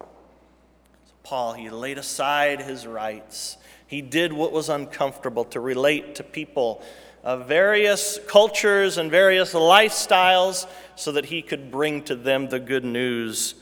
So 0.00 1.14
Paul, 1.22 1.54
he 1.54 1.70
laid 1.70 1.96
aside 1.96 2.60
his 2.60 2.86
rights. 2.86 3.56
He 3.86 4.02
did 4.02 4.34
what 4.34 4.52
was 4.52 4.68
uncomfortable 4.68 5.46
to 5.46 5.60
relate 5.60 6.16
to 6.16 6.22
people 6.24 6.82
of 7.24 7.48
various 7.48 8.20
cultures 8.28 8.98
and 8.98 9.10
various 9.10 9.54
lifestyles 9.54 10.66
so 10.94 11.12
that 11.12 11.24
he 11.24 11.40
could 11.40 11.70
bring 11.70 12.02
to 12.02 12.14
them 12.14 12.50
the 12.50 12.60
good 12.60 12.84
news 12.84 13.54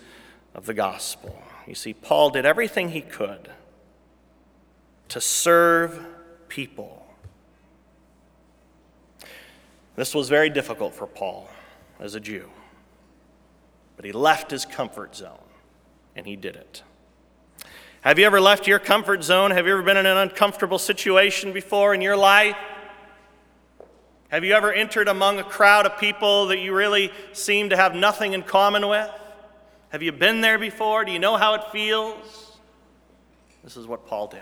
of 0.52 0.66
the 0.66 0.74
gospel. 0.74 1.40
You 1.66 1.74
see, 1.74 1.94
Paul 1.94 2.30
did 2.30 2.44
everything 2.44 2.90
he 2.90 3.00
could 3.00 3.50
to 5.08 5.20
serve 5.20 6.04
people. 6.48 7.06
This 9.96 10.14
was 10.14 10.28
very 10.28 10.50
difficult 10.50 10.94
for 10.94 11.06
Paul 11.06 11.48
as 12.00 12.14
a 12.14 12.20
Jew, 12.20 12.50
but 13.96 14.04
he 14.04 14.12
left 14.12 14.50
his 14.50 14.64
comfort 14.64 15.14
zone 15.14 15.38
and 16.16 16.26
he 16.26 16.36
did 16.36 16.56
it. 16.56 16.82
Have 18.02 18.18
you 18.18 18.26
ever 18.26 18.40
left 18.40 18.66
your 18.66 18.78
comfort 18.78 19.24
zone? 19.24 19.50
Have 19.52 19.66
you 19.66 19.72
ever 19.72 19.82
been 19.82 19.96
in 19.96 20.04
an 20.04 20.18
uncomfortable 20.18 20.78
situation 20.78 21.52
before 21.52 21.94
in 21.94 22.02
your 22.02 22.16
life? 22.16 22.56
Have 24.28 24.44
you 24.44 24.52
ever 24.52 24.72
entered 24.72 25.08
among 25.08 25.38
a 25.38 25.44
crowd 25.44 25.86
of 25.86 25.96
people 25.98 26.46
that 26.48 26.58
you 26.58 26.74
really 26.74 27.10
seem 27.32 27.70
to 27.70 27.76
have 27.76 27.94
nothing 27.94 28.34
in 28.34 28.42
common 28.42 28.88
with? 28.88 29.10
Have 29.94 30.02
you 30.02 30.10
been 30.10 30.40
there 30.40 30.58
before? 30.58 31.04
Do 31.04 31.12
you 31.12 31.20
know 31.20 31.36
how 31.36 31.54
it 31.54 31.70
feels? 31.70 32.56
This 33.62 33.76
is 33.76 33.86
what 33.86 34.08
Paul 34.08 34.26
did. 34.26 34.40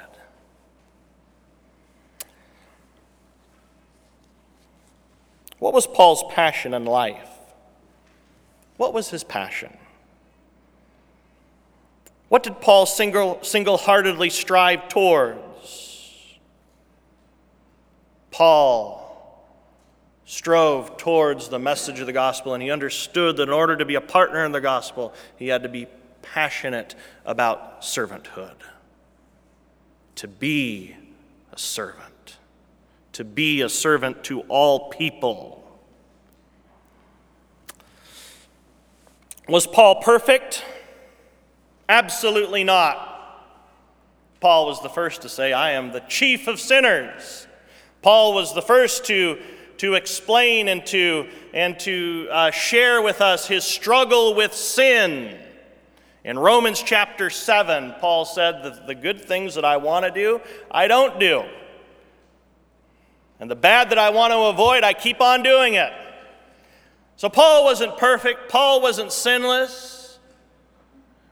What 5.58 5.74
was 5.74 5.86
Paul's 5.86 6.24
passion 6.32 6.72
in 6.72 6.86
life? 6.86 7.28
What 8.78 8.94
was 8.94 9.10
his 9.10 9.24
passion? 9.24 9.76
What 12.30 12.42
did 12.42 12.62
Paul 12.62 12.86
single 12.86 13.76
heartedly 13.76 14.30
strive 14.30 14.88
towards? 14.88 16.38
Paul 18.30 19.01
strove 20.32 20.96
towards 20.96 21.48
the 21.50 21.58
message 21.58 22.00
of 22.00 22.06
the 22.06 22.12
gospel, 22.12 22.54
and 22.54 22.62
he 22.62 22.70
understood 22.70 23.36
that 23.36 23.42
in 23.42 23.50
order 23.50 23.76
to 23.76 23.84
be 23.84 23.96
a 23.96 24.00
partner 24.00 24.46
in 24.46 24.50
the 24.50 24.62
gospel, 24.62 25.12
he 25.36 25.48
had 25.48 25.62
to 25.62 25.68
be 25.68 25.86
passionate 26.22 26.94
about 27.26 27.82
servanthood. 27.82 28.54
To 30.14 30.28
be 30.28 30.96
a 31.52 31.58
servant, 31.58 32.38
to 33.12 33.24
be 33.24 33.60
a 33.60 33.68
servant 33.68 34.24
to 34.24 34.40
all 34.48 34.88
people. 34.88 35.62
Was 39.46 39.66
Paul 39.66 39.96
perfect? 39.96 40.64
Absolutely 41.90 42.64
not. 42.64 43.42
Paul 44.40 44.64
was 44.64 44.80
the 44.80 44.88
first 44.88 45.20
to 45.22 45.28
say, 45.28 45.52
I 45.52 45.72
am 45.72 45.92
the 45.92 46.00
chief 46.00 46.48
of 46.48 46.58
sinners. 46.58 47.46
Paul 48.00 48.32
was 48.32 48.54
the 48.54 48.62
first 48.62 49.04
to 49.04 49.38
to 49.82 49.94
explain 49.94 50.68
and 50.68 50.86
to, 50.86 51.26
and 51.52 51.76
to 51.76 52.28
uh, 52.30 52.52
share 52.52 53.02
with 53.02 53.20
us 53.20 53.48
his 53.48 53.64
struggle 53.64 54.32
with 54.32 54.54
sin. 54.54 55.36
In 56.22 56.38
Romans 56.38 56.80
chapter 56.80 57.30
7, 57.30 57.96
Paul 57.98 58.24
said 58.24 58.62
that 58.62 58.86
the 58.86 58.94
good 58.94 59.20
things 59.20 59.56
that 59.56 59.64
I 59.64 59.78
want 59.78 60.04
to 60.04 60.12
do, 60.12 60.40
I 60.70 60.86
don't 60.86 61.18
do. 61.18 61.42
And 63.40 63.50
the 63.50 63.56
bad 63.56 63.90
that 63.90 63.98
I 63.98 64.10
want 64.10 64.32
to 64.32 64.38
avoid, 64.42 64.84
I 64.84 64.92
keep 64.92 65.20
on 65.20 65.42
doing 65.42 65.74
it. 65.74 65.92
So 67.16 67.28
Paul 67.28 67.64
wasn't 67.64 67.98
perfect, 67.98 68.48
Paul 68.48 68.82
wasn't 68.82 69.10
sinless. 69.10 70.20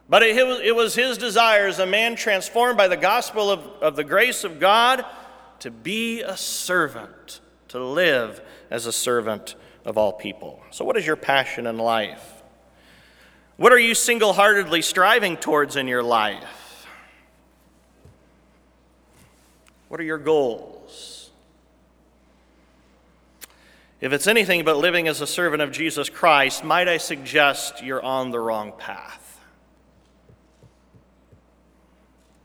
But 0.08 0.24
it, 0.24 0.36
it 0.36 0.74
was 0.74 0.96
his 0.96 1.18
desire 1.18 1.68
as 1.68 1.78
a 1.78 1.86
man 1.86 2.16
transformed 2.16 2.76
by 2.76 2.88
the 2.88 2.96
gospel 2.96 3.48
of, 3.48 3.60
of 3.80 3.94
the 3.94 4.02
grace 4.02 4.42
of 4.42 4.58
God 4.58 5.04
to 5.60 5.70
be 5.70 6.22
a 6.22 6.36
servant 6.36 7.38
to 7.70 7.84
live 7.84 8.40
as 8.70 8.86
a 8.86 8.92
servant 8.92 9.54
of 9.84 9.96
all 9.96 10.12
people. 10.12 10.62
So, 10.70 10.84
what 10.84 10.96
is 10.96 11.06
your 11.06 11.16
passion 11.16 11.66
in 11.66 11.78
life? 11.78 12.42
What 13.56 13.72
are 13.72 13.78
you 13.78 13.94
single 13.94 14.32
heartedly 14.32 14.82
striving 14.82 15.36
towards 15.36 15.76
in 15.76 15.88
your 15.88 16.02
life? 16.02 16.86
What 19.88 20.00
are 20.00 20.04
your 20.04 20.18
goals? 20.18 21.30
If 24.00 24.12
it's 24.12 24.26
anything 24.26 24.64
but 24.64 24.78
living 24.78 25.08
as 25.08 25.20
a 25.20 25.26
servant 25.26 25.60
of 25.60 25.72
Jesus 25.72 26.08
Christ, 26.08 26.64
might 26.64 26.88
I 26.88 26.96
suggest 26.96 27.82
you're 27.82 28.02
on 28.02 28.30
the 28.30 28.40
wrong 28.40 28.72
path? 28.78 29.40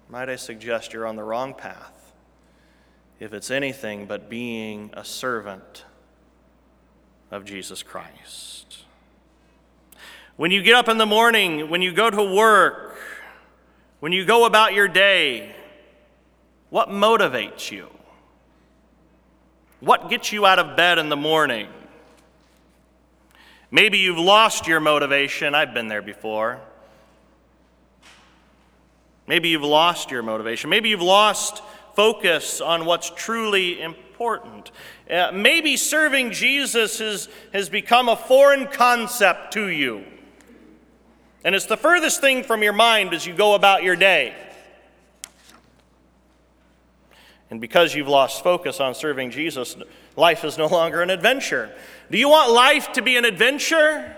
Might 0.10 0.30
I 0.30 0.36
suggest 0.36 0.92
you're 0.92 1.08
on 1.08 1.16
the 1.16 1.24
wrong 1.24 1.54
path? 1.54 1.95
If 3.20 3.34
it's 3.34 3.50
anything 3.50 4.06
but 4.06 4.30
being 4.30 4.90
a 4.94 5.06
servant 5.06 5.86
of 7.32 7.46
Jesus 7.46 7.84
Christ. 7.84 8.84
When 10.36 10.52
you 10.52 10.62
get 10.62 10.76
up 10.76 10.90
in 10.90 10.98
the 10.98 11.06
morning, 11.06 11.70
when 11.70 11.82
you 11.82 11.94
go 11.94 12.10
to 12.10 12.36
work, 12.36 12.98
when 14.00 14.12
you 14.12 14.26
go 14.26 14.46
about 14.46 14.74
your 14.74 14.88
day, 14.88 15.56
what 16.70 16.90
motivates 16.90 17.72
you? 17.72 17.88
What 19.80 20.10
gets 20.10 20.32
you 20.32 20.46
out 20.46 20.60
of 20.60 20.76
bed 20.76 20.98
in 20.98 21.10
the 21.10 21.16
morning? 21.16 21.68
Maybe 23.72 23.98
you've 23.98 24.18
lost 24.18 24.68
your 24.68 24.80
motivation. 24.80 25.56
I've 25.56 25.74
been 25.74 25.88
there 25.88 26.02
before. 26.02 26.60
Maybe 29.28 29.50
you've 29.50 29.64
lost 29.64 30.12
your 30.12 30.22
motivation. 30.22 30.70
Maybe 30.70 30.90
you've 30.90 31.02
lost 31.02 31.62
focus 31.96 32.62
on 32.62 32.86
what's 32.86 33.10
truly 33.10 33.82
important. 33.82 34.72
Uh, 35.10 35.32
maybe 35.34 35.78
serving 35.78 36.32
Jesus 36.32 37.00
has, 37.00 37.30
has 37.54 37.70
become 37.70 38.10
a 38.10 38.16
foreign 38.16 38.68
concept 38.68 39.54
to 39.54 39.68
you. 39.68 40.04
And 41.44 41.54
it's 41.54 41.68
the 41.68 41.78
furthest 41.78 42.22
thing 42.22 42.44
from 42.44 42.64
your 42.64 42.74
mind 42.74 43.14
as 43.14 43.26
you 43.26 43.34
go 43.34 43.54
about 43.56 43.84
your 43.84 43.96
day. 43.96 44.36
And 47.50 47.62
because 47.62 47.94
you've 47.94 48.08
lost 48.08 48.44
focus 48.44 48.80
on 48.80 48.96
serving 48.96 49.32
Jesus, 49.32 49.76
life 50.16 50.44
is 50.44 50.58
no 50.58 50.66
longer 50.66 51.02
an 51.02 51.12
adventure. 51.12 51.74
Do 52.10 52.18
you 52.18 52.30
want 52.30 52.52
life 52.52 52.92
to 52.94 53.02
be 53.02 53.18
an 53.18 53.26
adventure? 53.26 54.18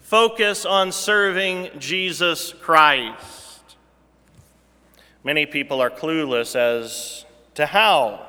Focus 0.00 0.66
on 0.66 0.92
serving 0.92 1.70
Jesus 1.78 2.52
Christ. 2.52 3.47
Many 5.24 5.46
people 5.46 5.80
are 5.80 5.90
clueless 5.90 6.54
as 6.54 7.24
to 7.54 7.66
how 7.66 8.24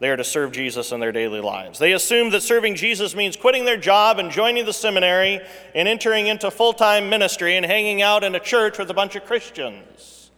they 0.00 0.08
are 0.08 0.16
to 0.16 0.24
serve 0.24 0.52
Jesus 0.52 0.92
in 0.92 1.00
their 1.00 1.12
daily 1.12 1.40
lives. 1.40 1.78
They 1.78 1.92
assume 1.92 2.30
that 2.30 2.40
serving 2.42 2.76
Jesus 2.76 3.14
means 3.14 3.36
quitting 3.36 3.66
their 3.66 3.76
job 3.76 4.18
and 4.18 4.30
joining 4.30 4.64
the 4.64 4.72
seminary 4.72 5.40
and 5.74 5.86
entering 5.86 6.26
into 6.26 6.50
full 6.50 6.72
time 6.72 7.10
ministry 7.10 7.56
and 7.56 7.66
hanging 7.66 8.00
out 8.00 8.24
in 8.24 8.34
a 8.34 8.40
church 8.40 8.78
with 8.78 8.88
a 8.90 8.94
bunch 8.94 9.14
of 9.14 9.24
Christians 9.24 10.30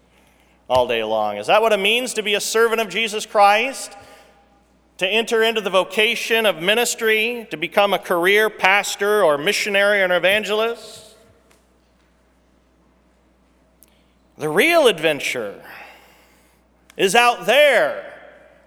all 0.69 0.89
day 0.89 1.05
long. 1.05 1.37
Is 1.37 1.47
that 1.47 1.63
what 1.63 1.73
it 1.73 1.79
means 1.79 2.15
to 2.15 2.23
be 2.23 2.35
a 2.35 2.41
servant 2.41 2.81
of 2.81 2.89
Jesus 2.89 3.25
Christ? 3.25 3.97
To 4.99 5.07
enter 5.07 5.43
into 5.43 5.61
the 5.61 5.71
vocation 5.71 6.45
of 6.45 6.61
ministry, 6.61 7.47
to 7.51 7.57
become 7.57 7.93
a 7.93 7.99
career 7.99 8.51
pastor 8.51 9.23
or 9.23 9.39
missionary 9.39 10.01
or 10.01 10.05
an 10.05 10.13
evangelist? 10.13 11.15
The 14.39 14.49
real 14.49 14.89
adventure 14.89 15.63
is 17.03 17.17
out 17.17 17.47
there 17.47 18.15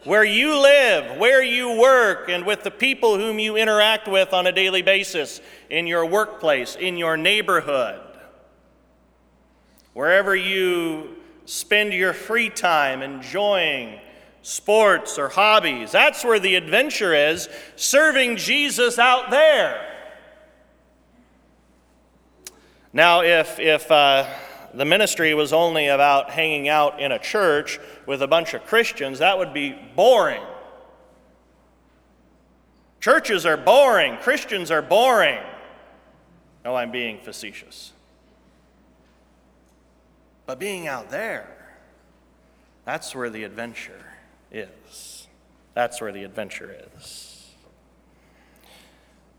where 0.03 0.25
you 0.25 0.59
live, 0.61 1.17
where 1.17 1.41
you 1.41 1.79
work, 1.79 2.27
and 2.27 2.45
with 2.45 2.63
the 2.63 2.69
people 2.69 3.17
whom 3.17 3.39
you 3.39 3.55
interact 3.55 4.09
with 4.09 4.33
on 4.33 4.45
a 4.45 4.51
daily 4.51 4.81
basis 4.81 5.39
in 5.69 5.87
your 5.87 6.05
workplace, 6.05 6.75
in 6.75 6.97
your 6.97 7.15
neighborhood, 7.15 8.01
wherever 9.93 10.35
you 10.35 11.15
spend 11.45 11.93
your 11.93 12.11
free 12.11 12.49
time 12.49 13.01
enjoying 13.01 14.01
sports 14.41 15.17
or 15.17 15.29
hobbies. 15.29 15.93
That's 15.93 16.25
where 16.25 16.39
the 16.39 16.55
adventure 16.55 17.13
is, 17.13 17.47
serving 17.77 18.35
Jesus 18.35 18.99
out 18.99 19.31
there. 19.31 19.81
Now, 22.91 23.21
if, 23.21 23.59
if, 23.59 23.89
uh, 23.89 24.27
the 24.75 24.85
ministry 24.85 25.33
was 25.33 25.53
only 25.53 25.87
about 25.87 26.31
hanging 26.31 26.67
out 26.67 26.99
in 26.99 27.11
a 27.11 27.19
church 27.19 27.79
with 28.05 28.21
a 28.21 28.27
bunch 28.27 28.53
of 28.53 28.65
Christians, 28.65 29.19
that 29.19 29.37
would 29.37 29.53
be 29.53 29.77
boring. 29.95 30.43
Churches 32.99 33.45
are 33.45 33.57
boring, 33.57 34.17
Christians 34.17 34.71
are 34.71 34.81
boring. 34.81 35.39
No, 36.63 36.75
I'm 36.75 36.91
being 36.91 37.19
facetious. 37.19 37.93
But 40.45 40.59
being 40.59 40.87
out 40.87 41.09
there, 41.09 41.47
that's 42.83 43.15
where 43.15 43.29
the 43.29 43.43
adventure 43.43 44.05
is. 44.51 45.27
That's 45.73 46.01
where 46.01 46.11
the 46.11 46.23
adventure 46.23 46.75
is. 46.95 47.53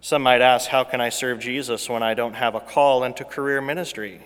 Some 0.00 0.22
might 0.22 0.40
ask, 0.40 0.68
How 0.68 0.84
can 0.84 1.00
I 1.00 1.08
serve 1.08 1.40
Jesus 1.40 1.88
when 1.88 2.02
I 2.02 2.14
don't 2.14 2.34
have 2.34 2.54
a 2.54 2.60
call 2.60 3.02
into 3.02 3.24
career 3.24 3.60
ministry? 3.60 4.20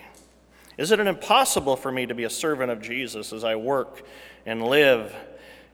Is 0.81 0.89
it 0.89 0.99
impossible 0.99 1.75
for 1.75 1.91
me 1.91 2.07
to 2.07 2.15
be 2.15 2.23
a 2.23 2.29
servant 2.31 2.71
of 2.71 2.81
Jesus 2.81 3.33
as 3.33 3.43
I 3.43 3.55
work 3.55 4.01
and 4.47 4.65
live 4.65 5.15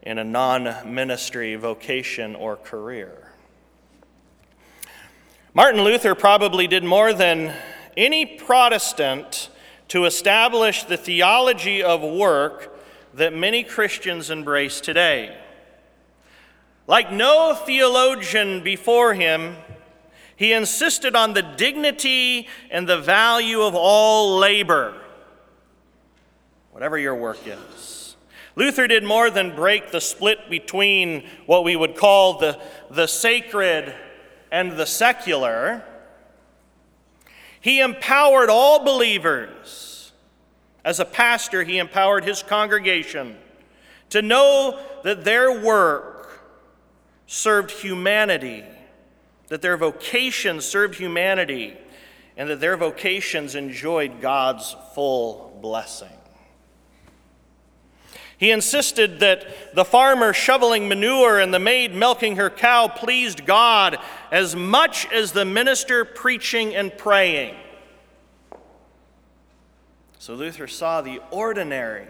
in 0.02 0.18
a 0.18 0.24
non 0.26 0.94
ministry 0.94 1.56
vocation 1.56 2.36
or 2.36 2.58
career? 2.58 3.32
Martin 5.54 5.82
Luther 5.82 6.14
probably 6.14 6.68
did 6.68 6.84
more 6.84 7.14
than 7.14 7.54
any 7.96 8.26
Protestant 8.26 9.48
to 9.88 10.04
establish 10.04 10.84
the 10.84 10.98
theology 10.98 11.82
of 11.82 12.02
work 12.02 12.78
that 13.14 13.34
many 13.34 13.64
Christians 13.64 14.30
embrace 14.30 14.82
today. 14.82 15.38
Like 16.86 17.14
no 17.14 17.56
theologian 17.56 18.62
before 18.62 19.14
him, 19.14 19.56
he 20.38 20.54
insisted 20.54 21.16
on 21.16 21.34
the 21.34 21.42
dignity 21.42 22.48
and 22.72 22.88
the 22.88 23.02
value 23.02 23.62
of 23.62 23.76
all 23.76 24.38
labor 24.38 24.94
whatever 26.78 26.96
your 27.00 27.16
work 27.16 27.40
is. 27.44 28.16
Luther 28.56 28.86
did 28.86 29.04
more 29.04 29.32
than 29.32 29.56
break 29.56 29.90
the 29.90 30.00
split 30.00 30.48
between 30.48 31.28
what 31.48 31.64
we 31.64 31.76
would 31.76 31.96
call 31.96 32.38
the, 32.38 32.60
the 32.92 33.08
sacred 33.08 33.96
and 34.52 34.74
the 34.74 34.86
secular. 34.86 35.84
He 37.60 37.80
empowered 37.80 38.52
all 38.52 38.86
believers. 38.86 40.12
As 40.86 41.00
a 41.00 41.06
pastor, 41.06 41.64
he 41.64 41.80
empowered 41.80 42.24
his 42.24 42.44
congregation 42.44 43.38
to 44.12 44.22
know 44.22 44.80
that 45.04 45.24
their 45.26 45.60
work 45.60 46.44
served 47.26 47.72
humanity, 47.72 48.64
that 49.48 49.62
their 49.62 49.78
vocation 49.78 50.62
served 50.62 50.96
humanity, 50.96 51.78
and 52.36 52.50
that 52.50 52.60
their 52.60 52.78
vocations 52.78 53.56
enjoyed 53.56 54.22
God's 54.22 54.76
full 54.94 55.58
blessing. 55.62 56.10
He 58.38 58.52
insisted 58.52 59.20
that 59.22 59.74
the 59.74 59.84
farmer 59.84 60.32
shoveling 60.32 60.88
manure 60.88 61.40
and 61.40 61.52
the 61.52 61.60
maid 61.60 61.96
milking 61.96 62.36
her 62.36 62.52
cow 62.52 62.88
pleased 62.88 63.48
God 63.48 63.98
as 64.32 64.56
much 64.56 65.12
as 65.12 65.32
the 65.32 65.46
minister 65.46 66.06
preaching 66.06 66.76
and 66.76 66.96
praying. 66.96 67.56
So 70.20 70.36
Luther 70.36 70.68
saw 70.68 71.02
the 71.02 71.20
ordinary 71.32 72.08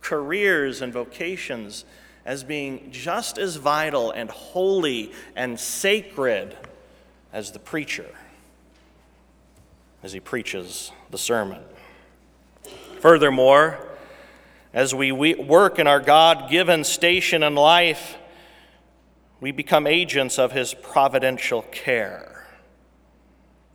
careers 0.00 0.82
and 0.82 0.92
vocations 0.92 1.84
as 2.28 2.44
being 2.44 2.90
just 2.90 3.38
as 3.38 3.56
vital 3.56 4.10
and 4.10 4.28
holy 4.28 5.10
and 5.34 5.58
sacred 5.58 6.54
as 7.32 7.52
the 7.52 7.58
preacher 7.58 8.04
as 10.02 10.12
he 10.12 10.20
preaches 10.20 10.92
the 11.10 11.16
sermon. 11.16 11.62
Furthermore, 13.00 13.78
as 14.74 14.94
we 14.94 15.10
work 15.10 15.78
in 15.78 15.86
our 15.86 16.00
God 16.00 16.50
given 16.50 16.84
station 16.84 17.42
in 17.42 17.54
life, 17.54 18.18
we 19.40 19.50
become 19.50 19.86
agents 19.86 20.38
of 20.38 20.52
his 20.52 20.74
providential 20.74 21.62
care. 21.62 22.46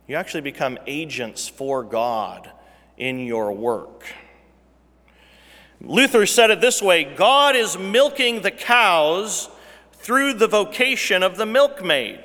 You 0.06 0.14
actually 0.14 0.42
become 0.42 0.78
agents 0.86 1.48
for 1.48 1.82
God 1.82 2.52
in 2.96 3.18
your 3.18 3.52
work. 3.52 4.04
Luther 5.80 6.26
said 6.26 6.50
it 6.50 6.60
this 6.60 6.80
way 6.80 7.04
God 7.04 7.56
is 7.56 7.78
milking 7.78 8.42
the 8.42 8.50
cows 8.50 9.48
through 9.92 10.34
the 10.34 10.48
vocation 10.48 11.22
of 11.22 11.36
the 11.36 11.46
milkmaid. 11.46 12.20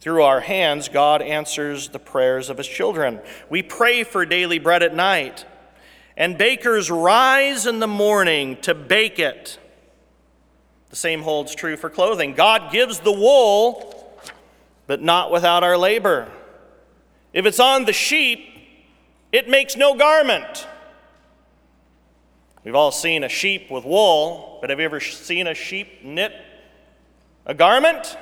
Through 0.00 0.24
our 0.24 0.40
hands, 0.40 0.88
God 0.88 1.22
answers 1.22 1.90
the 1.90 2.00
prayers 2.00 2.50
of 2.50 2.58
his 2.58 2.66
children. 2.66 3.20
We 3.48 3.62
pray 3.62 4.02
for 4.02 4.26
daily 4.26 4.58
bread 4.58 4.82
at 4.82 4.96
night, 4.96 5.44
and 6.16 6.36
bakers 6.36 6.90
rise 6.90 7.66
in 7.66 7.78
the 7.78 7.86
morning 7.86 8.56
to 8.62 8.74
bake 8.74 9.20
it. 9.20 9.60
The 10.90 10.96
same 10.96 11.22
holds 11.22 11.54
true 11.54 11.76
for 11.76 11.88
clothing. 11.88 12.34
God 12.34 12.72
gives 12.72 12.98
the 12.98 13.12
wool, 13.12 14.12
but 14.88 15.00
not 15.00 15.30
without 15.30 15.62
our 15.62 15.78
labor. 15.78 16.28
If 17.32 17.46
it's 17.46 17.60
on 17.60 17.84
the 17.84 17.92
sheep, 17.92 18.40
it 19.30 19.48
makes 19.48 19.76
no 19.76 19.94
garment. 19.94 20.66
We've 22.64 22.74
all 22.74 22.92
seen 22.92 23.24
a 23.24 23.28
sheep 23.28 23.70
with 23.70 23.84
wool, 23.84 24.58
but 24.60 24.70
have 24.70 24.78
you 24.78 24.84
ever 24.84 25.00
seen 25.00 25.46
a 25.46 25.54
sheep 25.54 26.04
knit 26.04 26.32
a 27.44 27.54
garment? 27.54 28.16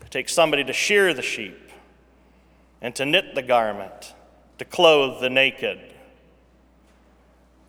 It 0.00 0.10
takes 0.10 0.32
somebody 0.32 0.64
to 0.64 0.72
shear 0.72 1.12
the 1.12 1.22
sheep 1.22 1.70
and 2.80 2.94
to 2.94 3.04
knit 3.04 3.34
the 3.34 3.42
garment, 3.42 4.14
to 4.56 4.64
clothe 4.64 5.20
the 5.20 5.28
naked. 5.28 5.78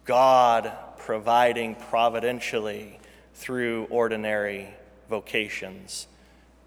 God 0.05 0.71
providing 0.97 1.75
providentially 1.75 2.99
through 3.33 3.87
ordinary 3.89 4.69
vocations 5.09 6.07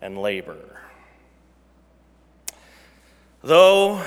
and 0.02 0.20
labor. 0.20 0.80
Though 3.42 4.04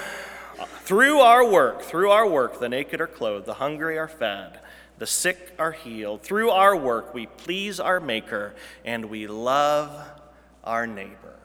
through 0.84 1.20
our 1.20 1.50
work, 1.50 1.82
through 1.82 2.12
our 2.12 2.28
work, 2.28 2.60
the 2.60 2.70
naked 2.70 3.02
are 3.02 3.08
clothed, 3.08 3.46
the 3.46 3.56
hungry 3.56 3.98
are 3.98 4.08
fed, 4.08 4.60
the 4.98 5.08
sick 5.08 5.54
are 5.60 5.72
healed. 5.72 6.22
Through 6.22 6.52
our 6.52 6.76
work, 6.76 7.14
we 7.14 7.26
please 7.26 7.80
our 7.80 8.00
Maker 8.00 8.54
and 8.84 9.06
we 9.06 9.28
love 9.28 9.92
our 10.64 10.88
neighbor. 10.88 11.36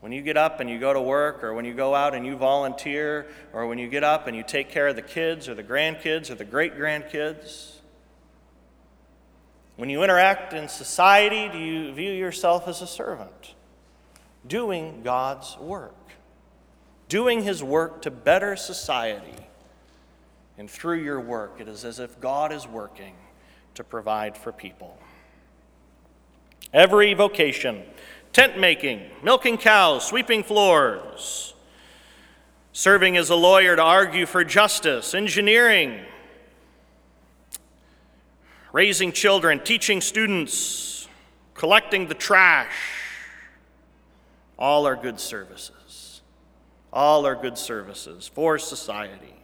When 0.00 0.12
you 0.12 0.22
get 0.22 0.36
up 0.36 0.60
and 0.60 0.70
you 0.70 0.78
go 0.78 0.92
to 0.92 1.00
work, 1.00 1.42
or 1.42 1.54
when 1.54 1.64
you 1.64 1.74
go 1.74 1.94
out 1.94 2.14
and 2.14 2.24
you 2.24 2.36
volunteer, 2.36 3.26
or 3.52 3.66
when 3.66 3.78
you 3.78 3.88
get 3.88 4.04
up 4.04 4.28
and 4.28 4.36
you 4.36 4.44
take 4.44 4.70
care 4.70 4.86
of 4.86 4.96
the 4.96 5.02
kids, 5.02 5.48
or 5.48 5.54
the 5.54 5.64
grandkids, 5.64 6.30
or 6.30 6.36
the 6.36 6.44
great 6.44 6.76
grandkids, 6.76 7.78
when 9.74 9.90
you 9.90 10.04
interact 10.04 10.52
in 10.52 10.68
society, 10.68 11.48
do 11.48 11.58
you 11.58 11.92
view 11.92 12.12
yourself 12.12 12.68
as 12.68 12.80
a 12.80 12.86
servant, 12.86 13.54
doing 14.46 15.02
God's 15.02 15.56
work? 15.58 15.97
Doing 17.08 17.42
his 17.42 17.62
work 17.62 18.02
to 18.02 18.10
better 18.10 18.56
society. 18.56 19.34
And 20.56 20.70
through 20.70 21.02
your 21.02 21.20
work, 21.20 21.60
it 21.60 21.68
is 21.68 21.84
as 21.84 21.98
if 21.98 22.20
God 22.20 22.52
is 22.52 22.66
working 22.66 23.14
to 23.74 23.84
provide 23.84 24.36
for 24.36 24.52
people. 24.52 24.98
Every 26.72 27.14
vocation 27.14 27.82
tent 28.32 28.58
making, 28.58 29.02
milking 29.22 29.56
cows, 29.56 30.06
sweeping 30.06 30.42
floors, 30.42 31.54
serving 32.72 33.16
as 33.16 33.30
a 33.30 33.34
lawyer 33.34 33.74
to 33.74 33.82
argue 33.82 34.26
for 34.26 34.44
justice, 34.44 35.14
engineering, 35.14 36.00
raising 38.72 39.12
children, 39.12 39.60
teaching 39.60 40.00
students, 40.00 41.08
collecting 41.54 42.06
the 42.06 42.14
trash 42.14 42.74
all 44.58 44.86
are 44.86 44.96
good 44.96 45.20
services. 45.20 45.77
All 46.92 47.26
are 47.26 47.34
good 47.34 47.58
services 47.58 48.26
for 48.26 48.58
society. 48.58 49.34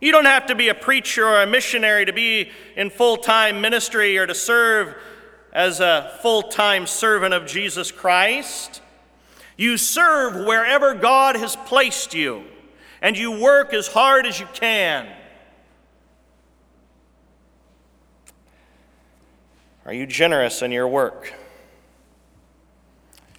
You 0.00 0.12
don't 0.12 0.24
have 0.24 0.46
to 0.46 0.54
be 0.54 0.68
a 0.68 0.74
preacher 0.74 1.26
or 1.26 1.42
a 1.42 1.46
missionary 1.46 2.04
to 2.04 2.12
be 2.12 2.50
in 2.76 2.90
full 2.90 3.16
time 3.16 3.60
ministry 3.60 4.18
or 4.18 4.26
to 4.26 4.34
serve 4.34 4.96
as 5.52 5.80
a 5.80 6.18
full 6.20 6.42
time 6.42 6.86
servant 6.86 7.32
of 7.32 7.46
Jesus 7.46 7.90
Christ. 7.90 8.82
You 9.56 9.76
serve 9.76 10.46
wherever 10.46 10.94
God 10.94 11.36
has 11.36 11.56
placed 11.56 12.12
you, 12.12 12.44
and 13.00 13.16
you 13.16 13.30
work 13.40 13.72
as 13.72 13.86
hard 13.86 14.26
as 14.26 14.40
you 14.40 14.46
can. 14.52 15.08
Are 19.86 19.92
you 19.92 20.06
generous 20.06 20.62
in 20.62 20.72
your 20.72 20.88
work? 20.88 21.32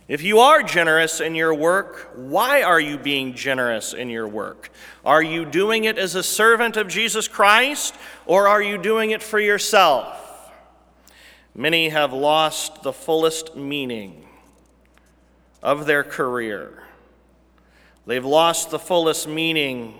If 0.07 0.21
you 0.21 0.39
are 0.39 0.61
generous 0.61 1.19
in 1.19 1.33
your 1.33 1.53
work, 1.53 2.11
why 2.15 2.61
are 2.61 2.79
you 2.79 2.99
being 2.99 3.33
generous 3.33 3.91
in 3.91 4.09
your 4.11 4.27
work? 4.27 4.69
Are 5.03 5.23
you 5.23 5.45
doing 5.45 5.85
it 5.85 5.97
as 5.97 6.13
a 6.13 6.21
servant 6.21 6.77
of 6.77 6.87
Jesus 6.87 7.27
Christ, 7.27 7.95
or 8.27 8.47
are 8.47 8.61
you 8.61 8.77
doing 8.77 9.11
it 9.11 9.23
for 9.23 9.39
yourself? 9.39 10.51
Many 11.55 11.89
have 11.89 12.13
lost 12.13 12.83
the 12.83 12.93
fullest 12.93 13.55
meaning 13.55 14.27
of 15.63 15.87
their 15.87 16.03
career. 16.03 16.83
They've 18.05 18.25
lost 18.25 18.69
the 18.69 18.77
fullest 18.77 19.27
meaning 19.27 19.95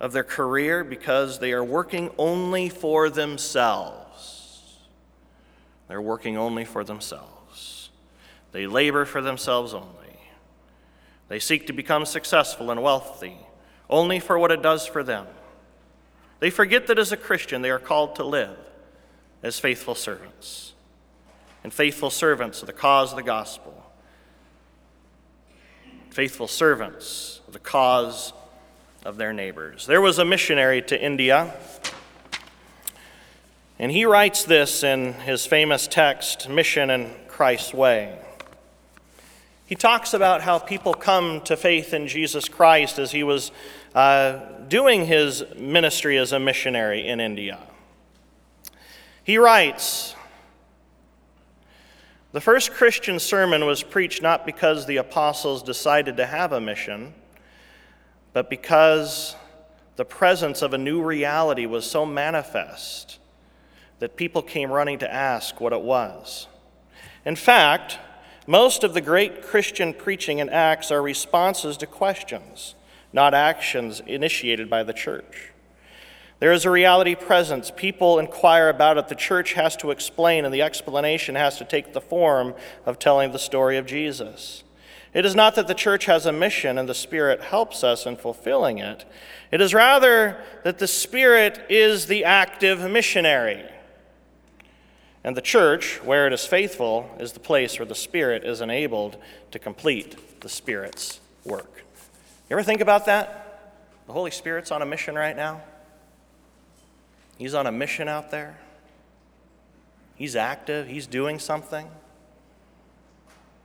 of 0.00 0.12
their 0.12 0.24
career 0.24 0.82
because 0.82 1.40
they 1.40 1.52
are 1.52 1.64
working 1.64 2.10
only 2.16 2.70
for 2.70 3.10
themselves. 3.10 4.78
They're 5.88 6.00
working 6.00 6.38
only 6.38 6.64
for 6.64 6.84
themselves. 6.84 7.33
They 8.54 8.68
labor 8.68 9.04
for 9.04 9.20
themselves 9.20 9.74
only. 9.74 10.20
They 11.26 11.40
seek 11.40 11.66
to 11.66 11.72
become 11.72 12.06
successful 12.06 12.70
and 12.70 12.84
wealthy 12.84 13.36
only 13.90 14.20
for 14.20 14.38
what 14.38 14.52
it 14.52 14.62
does 14.62 14.86
for 14.86 15.02
them. 15.02 15.26
They 16.38 16.50
forget 16.50 16.86
that 16.86 16.96
as 16.96 17.10
a 17.10 17.16
Christian, 17.16 17.62
they 17.62 17.70
are 17.70 17.80
called 17.80 18.14
to 18.14 18.24
live 18.24 18.56
as 19.42 19.58
faithful 19.58 19.96
servants 19.96 20.72
and 21.64 21.74
faithful 21.74 22.10
servants 22.10 22.60
of 22.60 22.68
the 22.68 22.72
cause 22.72 23.10
of 23.10 23.16
the 23.16 23.24
gospel, 23.24 23.90
faithful 26.10 26.46
servants 26.46 27.40
of 27.48 27.54
the 27.54 27.58
cause 27.58 28.32
of 29.04 29.16
their 29.16 29.32
neighbors. 29.32 29.84
There 29.84 30.00
was 30.00 30.20
a 30.20 30.24
missionary 30.24 30.80
to 30.82 31.04
India, 31.04 31.52
and 33.80 33.90
he 33.90 34.04
writes 34.04 34.44
this 34.44 34.84
in 34.84 35.14
his 35.14 35.44
famous 35.44 35.88
text, 35.88 36.48
Mission 36.48 36.88
in 36.90 37.10
Christ's 37.26 37.74
Way. 37.74 38.20
He 39.74 39.76
talks 39.76 40.14
about 40.14 40.40
how 40.40 40.60
people 40.60 40.94
come 40.94 41.40
to 41.46 41.56
faith 41.56 41.94
in 41.94 42.06
Jesus 42.06 42.48
Christ 42.48 43.00
as 43.00 43.10
he 43.10 43.24
was 43.24 43.50
uh, 43.92 44.38
doing 44.68 45.04
his 45.04 45.42
ministry 45.56 46.16
as 46.16 46.30
a 46.30 46.38
missionary 46.38 47.08
in 47.08 47.18
India. 47.18 47.58
He 49.24 49.36
writes 49.36 50.14
The 52.30 52.40
first 52.40 52.70
Christian 52.70 53.18
sermon 53.18 53.66
was 53.66 53.82
preached 53.82 54.22
not 54.22 54.46
because 54.46 54.86
the 54.86 54.98
apostles 54.98 55.60
decided 55.60 56.18
to 56.18 56.26
have 56.26 56.52
a 56.52 56.60
mission, 56.60 57.12
but 58.32 58.48
because 58.48 59.34
the 59.96 60.04
presence 60.04 60.62
of 60.62 60.72
a 60.72 60.78
new 60.78 61.02
reality 61.02 61.66
was 61.66 61.84
so 61.84 62.06
manifest 62.06 63.18
that 63.98 64.14
people 64.14 64.40
came 64.40 64.70
running 64.70 65.00
to 65.00 65.12
ask 65.12 65.60
what 65.60 65.72
it 65.72 65.82
was. 65.82 66.46
In 67.24 67.34
fact, 67.34 67.98
most 68.46 68.84
of 68.84 68.94
the 68.94 69.00
great 69.00 69.42
Christian 69.42 69.94
preaching 69.94 70.40
and 70.40 70.50
acts 70.50 70.90
are 70.90 71.02
responses 71.02 71.76
to 71.78 71.86
questions, 71.86 72.74
not 73.12 73.34
actions 73.34 74.00
initiated 74.06 74.68
by 74.68 74.82
the 74.82 74.92
church. 74.92 75.50
There 76.40 76.52
is 76.52 76.64
a 76.64 76.70
reality 76.70 77.14
presence. 77.14 77.70
People 77.74 78.18
inquire 78.18 78.68
about 78.68 78.98
it. 78.98 79.08
The 79.08 79.14
church 79.14 79.54
has 79.54 79.76
to 79.76 79.90
explain, 79.90 80.44
and 80.44 80.52
the 80.52 80.62
explanation 80.62 81.36
has 81.36 81.56
to 81.58 81.64
take 81.64 81.92
the 81.92 82.00
form 82.00 82.54
of 82.84 82.98
telling 82.98 83.32
the 83.32 83.38
story 83.38 83.78
of 83.78 83.86
Jesus. 83.86 84.62
It 85.14 85.24
is 85.24 85.36
not 85.36 85.54
that 85.54 85.68
the 85.68 85.74
church 85.74 86.06
has 86.06 86.26
a 86.26 86.32
mission 86.32 86.76
and 86.76 86.88
the 86.88 86.94
Spirit 86.94 87.40
helps 87.40 87.84
us 87.84 88.04
in 88.04 88.16
fulfilling 88.16 88.78
it. 88.78 89.04
It 89.52 89.60
is 89.60 89.72
rather 89.72 90.42
that 90.64 90.78
the 90.78 90.88
Spirit 90.88 91.64
is 91.70 92.06
the 92.06 92.24
active 92.24 92.90
missionary. 92.90 93.64
And 95.24 95.34
the 95.34 95.42
church, 95.42 96.02
where 96.04 96.26
it 96.26 96.34
is 96.34 96.44
faithful, 96.44 97.10
is 97.18 97.32
the 97.32 97.40
place 97.40 97.78
where 97.78 97.86
the 97.86 97.94
Spirit 97.94 98.44
is 98.44 98.60
enabled 98.60 99.16
to 99.52 99.58
complete 99.58 100.40
the 100.42 100.50
Spirit's 100.50 101.18
work. 101.44 101.82
You 102.50 102.56
ever 102.56 102.62
think 102.62 102.82
about 102.82 103.06
that? 103.06 103.72
The 104.06 104.12
Holy 104.12 104.30
Spirit's 104.30 104.70
on 104.70 104.82
a 104.82 104.86
mission 104.86 105.14
right 105.14 105.34
now. 105.34 105.62
He's 107.38 107.54
on 107.54 107.66
a 107.66 107.72
mission 107.72 108.06
out 108.06 108.30
there. 108.30 108.58
He's 110.14 110.36
active, 110.36 110.86
he's 110.86 111.06
doing 111.06 111.38
something. 111.38 111.88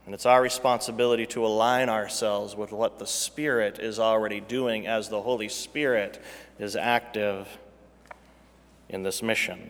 And 0.05 0.15
it's 0.15 0.25
our 0.25 0.41
responsibility 0.41 1.27
to 1.27 1.45
align 1.45 1.89
ourselves 1.89 2.55
with 2.55 2.71
what 2.71 2.97
the 2.97 3.05
Spirit 3.05 3.77
is 3.77 3.99
already 3.99 4.39
doing 4.39 4.87
as 4.87 5.09
the 5.09 5.21
Holy 5.21 5.49
Spirit 5.49 6.19
is 6.57 6.75
active 6.75 7.59
in 8.87 9.03
this 9.03 9.21
mission. 9.21 9.69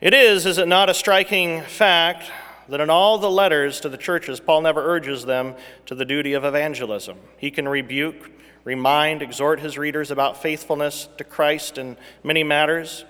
It 0.00 0.14
is, 0.14 0.46
is 0.46 0.58
it 0.58 0.68
not, 0.68 0.88
a 0.88 0.94
striking 0.94 1.62
fact 1.62 2.30
that 2.68 2.80
in 2.80 2.88
all 2.88 3.18
the 3.18 3.30
letters 3.30 3.80
to 3.80 3.88
the 3.88 3.96
churches, 3.96 4.38
Paul 4.38 4.62
never 4.62 4.80
urges 4.80 5.24
them 5.24 5.56
to 5.86 5.96
the 5.96 6.04
duty 6.04 6.34
of 6.34 6.44
evangelism. 6.44 7.18
He 7.36 7.50
can 7.50 7.68
rebuke, 7.68 8.30
remind, 8.62 9.22
exhort 9.22 9.58
his 9.58 9.76
readers 9.76 10.12
about 10.12 10.40
faithfulness 10.40 11.08
to 11.18 11.24
Christ 11.24 11.78
in 11.78 11.96
many 12.22 12.44
matters, 12.44 13.06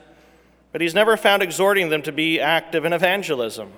but 0.73 0.81
he's 0.81 0.95
never 0.95 1.19
found 1.19 1.43
exhorting 1.43 1.91
them 1.91 2.01
to 2.03 2.13
be 2.13 2.41
active 2.41 2.87
in 2.87 2.95
evangelism. 2.95 3.71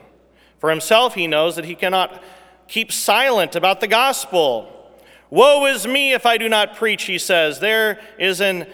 For 0.61 0.71
himself, 0.71 1.15
he 1.17 1.27
knows 1.27 1.57
that 1.57 1.65
he 1.65 1.75
cannot 1.75 2.23
keep 2.69 2.93
silent 2.93 3.57
about 3.57 3.81
the 3.81 3.89
gospel. 3.89 4.89
Woe 5.31 5.67
is 5.67 5.85
me 5.85 6.13
if 6.13 6.27
I 6.27 6.39
do 6.39 6.49
not 6.49 6.77
preach, 6.77 7.05
he 7.05 7.19
says. 7.19 7.59
There 7.59 7.99
is 8.21 8.41
an 8.41 8.69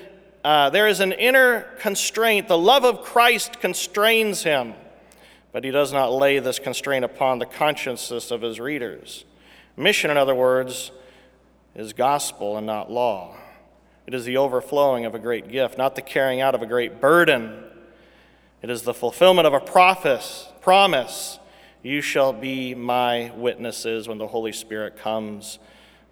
uh, 0.46 0.70
there 0.70 0.86
is 0.86 1.00
an 1.00 1.10
inner 1.10 1.62
constraint. 1.80 2.46
The 2.46 2.56
love 2.56 2.84
of 2.84 3.02
Christ 3.02 3.58
constrains 3.58 4.44
him, 4.44 4.74
but 5.50 5.64
he 5.64 5.72
does 5.72 5.92
not 5.92 6.12
lay 6.12 6.38
this 6.38 6.60
constraint 6.60 7.04
upon 7.04 7.40
the 7.40 7.46
consciences 7.46 8.30
of 8.30 8.42
his 8.42 8.60
readers. 8.60 9.24
Mission, 9.76 10.08
in 10.08 10.16
other 10.16 10.36
words, 10.36 10.92
is 11.74 11.92
gospel 11.92 12.56
and 12.56 12.64
not 12.64 12.92
law. 12.92 13.36
It 14.06 14.14
is 14.14 14.24
the 14.24 14.36
overflowing 14.36 15.04
of 15.04 15.16
a 15.16 15.18
great 15.18 15.48
gift, 15.48 15.78
not 15.78 15.96
the 15.96 16.00
carrying 16.00 16.40
out 16.40 16.54
of 16.54 16.62
a 16.62 16.66
great 16.66 17.00
burden. 17.00 17.64
It 18.62 18.70
is 18.70 18.82
the 18.82 18.94
fulfillment 18.94 19.48
of 19.48 19.52
a 19.52 19.58
prophes, 19.58 20.46
promise. 20.60 21.40
You 21.82 22.00
shall 22.00 22.32
be 22.32 22.72
my 22.72 23.32
witnesses 23.34 24.06
when 24.06 24.18
the 24.18 24.28
Holy 24.28 24.52
Spirit 24.52 24.96
comes 24.96 25.58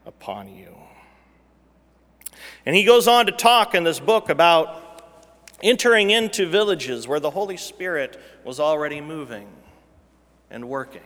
upon 0.05 0.49
you. 0.49 0.75
And 2.67 2.75
he 2.75 2.85
goes 2.85 3.07
on 3.07 3.27
to 3.27 3.33
talk 3.33 3.75
in 3.75 3.85
this 3.85 4.01
book 4.01 4.29
about 4.29 4.81
entering 5.63 6.11
into 6.11 6.47
villages 6.47 7.07
where 7.07 7.21
the 7.21 7.31
Holy 7.31 7.57
Spirit 7.57 8.21
was 8.45 8.61
already 8.61 9.01
moving 9.01 9.49
and 10.51 10.69
working. 10.69 11.03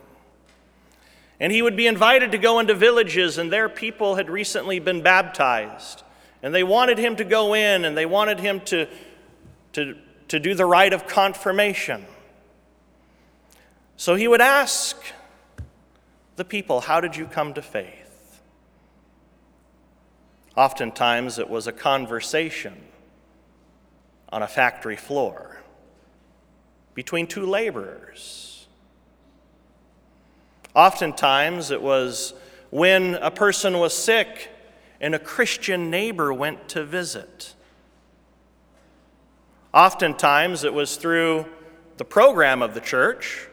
And 1.39 1.51
he 1.51 1.61
would 1.61 1.77
be 1.77 1.87
invited 1.87 2.31
to 2.33 2.37
go 2.37 2.59
into 2.59 2.73
villages, 2.73 3.37
and 3.37 3.51
their 3.51 3.69
people 3.69 4.15
had 4.15 4.29
recently 4.29 4.79
been 4.79 5.01
baptized. 5.01 6.03
And 6.43 6.53
they 6.53 6.63
wanted 6.63 6.97
him 6.97 7.15
to 7.17 7.23
go 7.23 7.53
in, 7.53 7.85
and 7.85 7.97
they 7.97 8.05
wanted 8.05 8.39
him 8.39 8.59
to, 8.61 8.87
to, 9.73 9.97
to 10.27 10.39
do 10.39 10.53
the 10.53 10.65
rite 10.65 10.93
of 10.93 11.07
confirmation. 11.07 12.05
So 13.95 14.15
he 14.15 14.27
would 14.27 14.41
ask 14.41 14.97
the 16.35 16.45
people, 16.45 16.81
How 16.81 16.99
did 16.99 17.15
you 17.15 17.25
come 17.25 17.53
to 17.53 17.61
faith? 17.61 17.98
Oftentimes, 20.59 21.39
it 21.39 21.49
was 21.49 21.67
a 21.67 21.71
conversation 21.71 22.75
on 24.27 24.43
a 24.43 24.47
factory 24.47 24.97
floor 24.97 25.61
between 26.93 27.27
two 27.27 27.45
laborers. 27.45 28.67
Oftentimes, 30.75 31.71
it 31.71 31.81
was 31.81 32.33
when 32.71 33.15
a 33.15 33.31
person 33.31 33.79
was 33.79 33.93
sick 33.93 34.49
and 34.99 35.15
a 35.15 35.19
Christian 35.19 35.89
neighbor 35.89 36.33
went 36.33 36.67
to 36.67 36.83
visit. 36.83 37.53
Oftentimes, 39.73 40.65
it 40.65 40.73
was 40.73 40.97
through 40.97 41.45
the 41.95 42.03
program 42.03 42.61
of 42.61 42.73
the 42.73 42.81
church. 42.81 43.47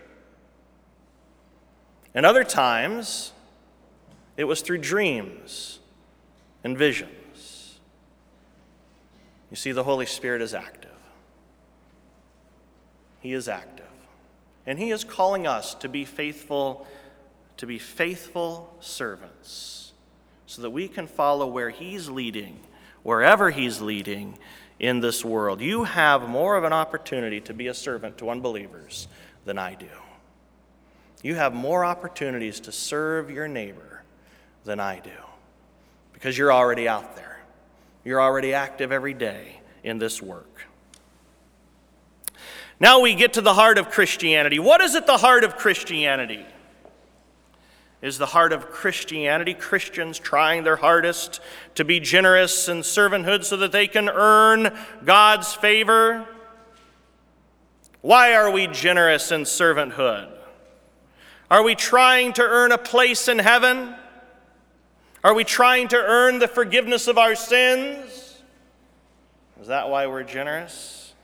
And 2.15 2.27
other 2.27 2.43
times, 2.43 3.31
it 4.37 4.43
was 4.43 4.61
through 4.61 4.79
dreams 4.79 5.76
and 6.67 6.77
visions. 6.77 7.79
You 9.51 9.57
see, 9.57 9.71
the 9.71 9.85
Holy 9.85 10.05
Spirit 10.05 10.43
is 10.43 10.53
active. 10.53 10.91
He 13.21 13.35
is 13.35 13.47
active. 13.47 13.87
And 14.67 14.77
He 14.77 14.91
is 14.91 15.05
calling 15.05 15.47
us 15.47 15.77
to 15.77 15.89
be 15.89 16.05
faithful, 16.05 16.85
to 17.59 17.69
be 17.69 17.79
faithful 17.79 18.75
servants, 18.81 19.93
so 20.47 20.61
that 20.63 20.71
we 20.71 20.89
can 20.89 21.07
follow 21.07 21.47
where 21.47 21.71
He's 21.71 22.09
leading, 22.09 22.59
wherever 23.05 23.51
He's 23.51 23.81
leading 23.81 24.37
in 24.81 24.99
this 24.99 25.25
world. 25.25 25.61
You 25.61 25.85
have 25.85 26.29
more 26.29 26.57
of 26.57 26.65
an 26.65 26.73
opportunity 26.73 27.41
to 27.43 27.55
be 27.55 27.69
a 27.69 27.75
servant 27.75 28.19
to 28.19 28.29
unbelievers 28.29 29.07
than 29.45 29.57
I 29.57 29.77
do. 29.77 29.87
You 31.23 31.37
have 31.37 31.55
more 31.55 31.85
opportunities 31.85 32.59
to 32.59 32.73
serve 32.73 33.31
your 33.31 33.47
neighbor 33.47 34.03
than 34.65 34.81
I 34.81 34.99
do 34.99 35.26
because 36.17 36.39
you're 36.39 36.53
already 36.53 36.89
out 36.89 37.15
there. 37.15 37.39
You're 38.03 38.23
already 38.23 38.55
active 38.55 38.91
every 38.91 39.13
day 39.13 39.61
in 39.85 39.99
this 39.99 40.23
work. 40.23 40.63
Now 42.81 43.01
we 43.01 43.15
get 43.15 43.35
to 43.35 43.43
the 43.43 43.53
heart 43.53 43.77
of 43.77 43.91
Christianity. 43.91 44.59
What 44.59 44.81
is 44.81 44.95
at 44.95 45.07
the 45.07 45.19
heart 45.19 45.45
of 45.45 45.59
Christianity? 45.59 46.47
Is 48.01 48.17
the 48.17 48.27
heart 48.27 48.55
of 48.55 48.71
Christianity 48.71 49.53
Christians 49.53 50.19
trying 50.19 50.65
their 50.65 50.77
hardest 50.77 51.41
to 51.75 51.85
be 51.85 52.01
generous 52.01 52.67
in 52.67 52.79
servanthood 52.79 53.45
so 53.45 53.59
that 53.59 53.73
they 53.73 53.87
can 53.87 54.09
earn 54.09 54.75
God's 55.05 55.53
favor? 55.53 56.27
Why 58.01 58.35
are 58.35 58.51
we 58.51 58.69
generous 58.69 59.33
in 59.33 59.43
servanthood? 59.43 60.33
Are 61.51 61.63
we 61.63 61.75
trying 61.75 62.33
to 62.35 62.43
earn 62.43 62.73
a 62.73 62.79
place 62.79 63.29
in 63.29 63.39
heaven? 63.39 63.95
Are 65.27 65.35
we 65.35 65.43
trying 65.43 65.89
to 65.89 65.97
earn 65.97 66.39
the 66.39 66.47
forgiveness 66.47 67.09
of 67.09 67.19
our 67.19 67.35
sins? 67.35 68.41
Is 69.61 69.67
that 69.67 69.89
why 69.89 70.07
we're 70.07 70.23
generous? 70.23 71.15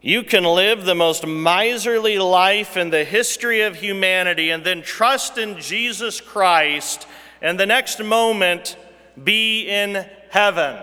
You 0.00 0.24
can 0.24 0.42
live 0.42 0.84
the 0.84 0.96
most 0.96 1.24
miserly 1.24 2.18
life 2.18 2.76
in 2.76 2.90
the 2.90 3.04
history 3.04 3.60
of 3.60 3.76
humanity 3.76 4.50
and 4.50 4.64
then 4.64 4.82
trust 4.82 5.38
in 5.38 5.60
Jesus 5.60 6.20
Christ 6.20 7.06
and 7.40 7.60
the 7.60 7.66
next 7.66 8.02
moment 8.02 8.76
be 9.22 9.68
in 9.68 10.04
heaven. 10.30 10.76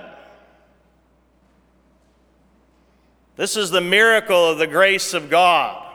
This 3.36 3.58
is 3.58 3.71
the 3.71 3.82
miracle 3.82 4.52
of 4.52 4.58
the 4.58 4.67
grace 4.67 5.13
of 5.13 5.30
God. 5.30 5.87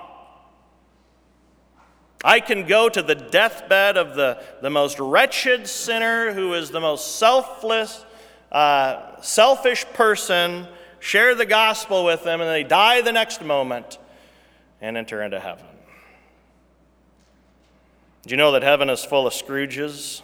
I 2.25 2.41
can 2.41 2.67
go 2.67 2.89
to 2.89 3.03
the 3.03 3.15
deathbed 3.15 3.97
of 3.97 4.15
the, 4.15 4.43
the 4.61 4.71
most 4.71 4.99
wretched 5.01 5.67
sinner 5.67 6.33
who 6.33 6.55
is 6.55 6.71
the 6.71 6.81
most 6.81 7.17
selfless, 7.17 8.05
uh, 8.53 9.21
selfish 9.21 9.85
person, 9.93 10.69
share 11.01 11.35
the 11.35 11.47
gospel 11.47 12.05
with 12.05 12.23
them, 12.23 12.41
and 12.41 12.49
they 12.49 12.63
die 12.63 13.01
the 13.01 13.13
next 13.13 13.45
moment 13.45 13.99
and 14.81 14.97
enter 14.97 15.23
into 15.23 15.41
heaven. 15.41 15.65
Do 18.25 18.31
you 18.31 18.37
know 18.37 18.53
that 18.53 18.63
heaven 18.63 18.89
is 18.89 19.05
full 19.05 19.27
of 19.27 19.33
Scrooges? 19.33 20.23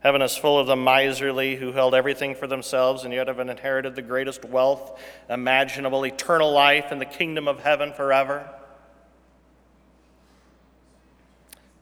Heaven 0.00 0.22
is 0.22 0.36
full 0.36 0.58
of 0.58 0.66
the 0.66 0.76
miserly 0.76 1.56
who 1.56 1.72
held 1.72 1.94
everything 1.94 2.34
for 2.34 2.46
themselves 2.46 3.04
and 3.04 3.12
yet 3.12 3.28
have 3.28 3.38
inherited 3.38 3.94
the 3.94 4.02
greatest 4.02 4.44
wealth 4.44 4.98
imaginable, 5.28 6.04
eternal 6.04 6.50
life 6.50 6.90
in 6.90 6.98
the 6.98 7.04
kingdom 7.04 7.46
of 7.46 7.60
heaven 7.60 7.92
forever. 7.92 8.48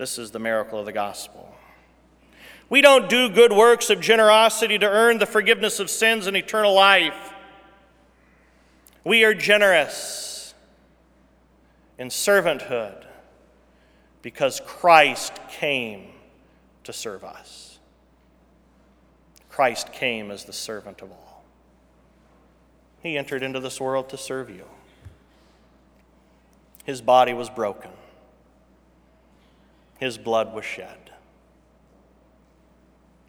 This 0.00 0.16
is 0.16 0.30
the 0.30 0.38
miracle 0.38 0.78
of 0.78 0.86
the 0.86 0.94
gospel. 0.94 1.54
We 2.70 2.80
don't 2.80 3.10
do 3.10 3.28
good 3.28 3.52
works 3.52 3.90
of 3.90 4.00
generosity 4.00 4.78
to 4.78 4.88
earn 4.88 5.18
the 5.18 5.26
forgiveness 5.26 5.78
of 5.78 5.90
sins 5.90 6.26
and 6.26 6.34
eternal 6.34 6.72
life. 6.72 7.34
We 9.04 9.24
are 9.24 9.34
generous 9.34 10.54
in 11.98 12.08
servanthood 12.08 13.04
because 14.22 14.62
Christ 14.64 15.38
came 15.50 16.06
to 16.84 16.94
serve 16.94 17.22
us. 17.22 17.78
Christ 19.50 19.92
came 19.92 20.30
as 20.30 20.46
the 20.46 20.54
servant 20.54 21.02
of 21.02 21.10
all. 21.10 21.44
He 23.02 23.18
entered 23.18 23.42
into 23.42 23.60
this 23.60 23.78
world 23.78 24.08
to 24.08 24.16
serve 24.16 24.48
you. 24.48 24.64
His 26.84 27.02
body 27.02 27.34
was 27.34 27.50
broken, 27.50 27.90
His 30.00 30.16
blood 30.16 30.54
was 30.54 30.64
shed 30.64 31.10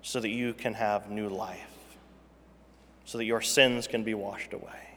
so 0.01 0.21
that 0.21 0.29
you 0.29 0.53
can 0.53 0.73
have 0.73 1.11
new 1.11 1.27
life, 1.27 1.97
so 3.03 3.17
that 3.17 3.25
your 3.25 3.41
sins 3.41 3.87
can 3.87 4.03
be 4.03 4.13
washed 4.13 4.53
away. 4.53 4.95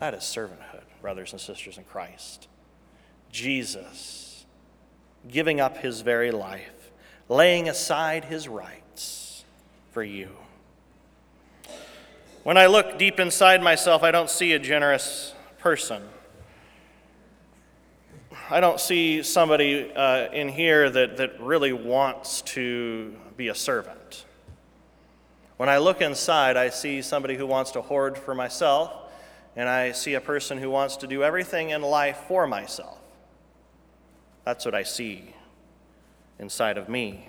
That 0.00 0.12
is 0.12 0.22
servanthood, 0.24 0.82
brothers 1.00 1.30
and 1.30 1.40
sisters 1.40 1.78
in 1.78 1.84
Christ. 1.84 2.48
Jesus 3.30 4.44
giving 5.30 5.60
up 5.60 5.76
his 5.76 6.00
very 6.00 6.32
life, 6.32 6.90
laying 7.28 7.68
aside 7.68 8.24
his 8.24 8.48
rights 8.48 9.44
for 9.92 10.02
you. 10.02 10.30
When 12.42 12.56
I 12.56 12.66
look 12.66 12.98
deep 12.98 13.20
inside 13.20 13.62
myself, 13.62 14.02
I 14.02 14.10
don't 14.10 14.30
see 14.30 14.52
a 14.52 14.58
generous 14.58 15.32
person. 15.58 16.02
I 18.50 18.60
don't 18.60 18.80
see 18.80 19.22
somebody 19.22 19.92
uh, 19.94 20.30
in 20.32 20.48
here 20.48 20.88
that, 20.88 21.18
that 21.18 21.38
really 21.38 21.74
wants 21.74 22.40
to 22.42 23.14
be 23.36 23.48
a 23.48 23.54
servant. 23.54 24.24
When 25.58 25.68
I 25.68 25.76
look 25.78 26.00
inside, 26.00 26.56
I 26.56 26.70
see 26.70 27.02
somebody 27.02 27.36
who 27.36 27.46
wants 27.46 27.72
to 27.72 27.82
hoard 27.82 28.16
for 28.16 28.34
myself, 28.34 28.90
and 29.54 29.68
I 29.68 29.92
see 29.92 30.14
a 30.14 30.20
person 30.20 30.56
who 30.56 30.70
wants 30.70 30.96
to 30.98 31.06
do 31.06 31.22
everything 31.22 31.70
in 31.70 31.82
life 31.82 32.24
for 32.26 32.46
myself. 32.46 32.98
That's 34.44 34.64
what 34.64 34.74
I 34.74 34.82
see 34.82 35.34
inside 36.38 36.78
of 36.78 36.88
me. 36.88 37.28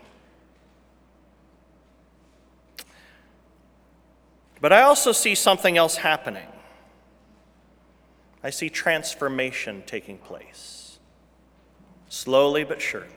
But 4.62 4.72
I 4.72 4.84
also 4.84 5.12
see 5.12 5.36
something 5.36 5.76
else 5.78 5.98
happening. 5.98 6.48
I 8.42 8.52
see 8.52 8.70
transformation 8.70 9.84
taking 9.86 10.18
place, 10.18 10.79
slowly 12.10 12.64
but 12.64 12.82
surely. 12.82 13.08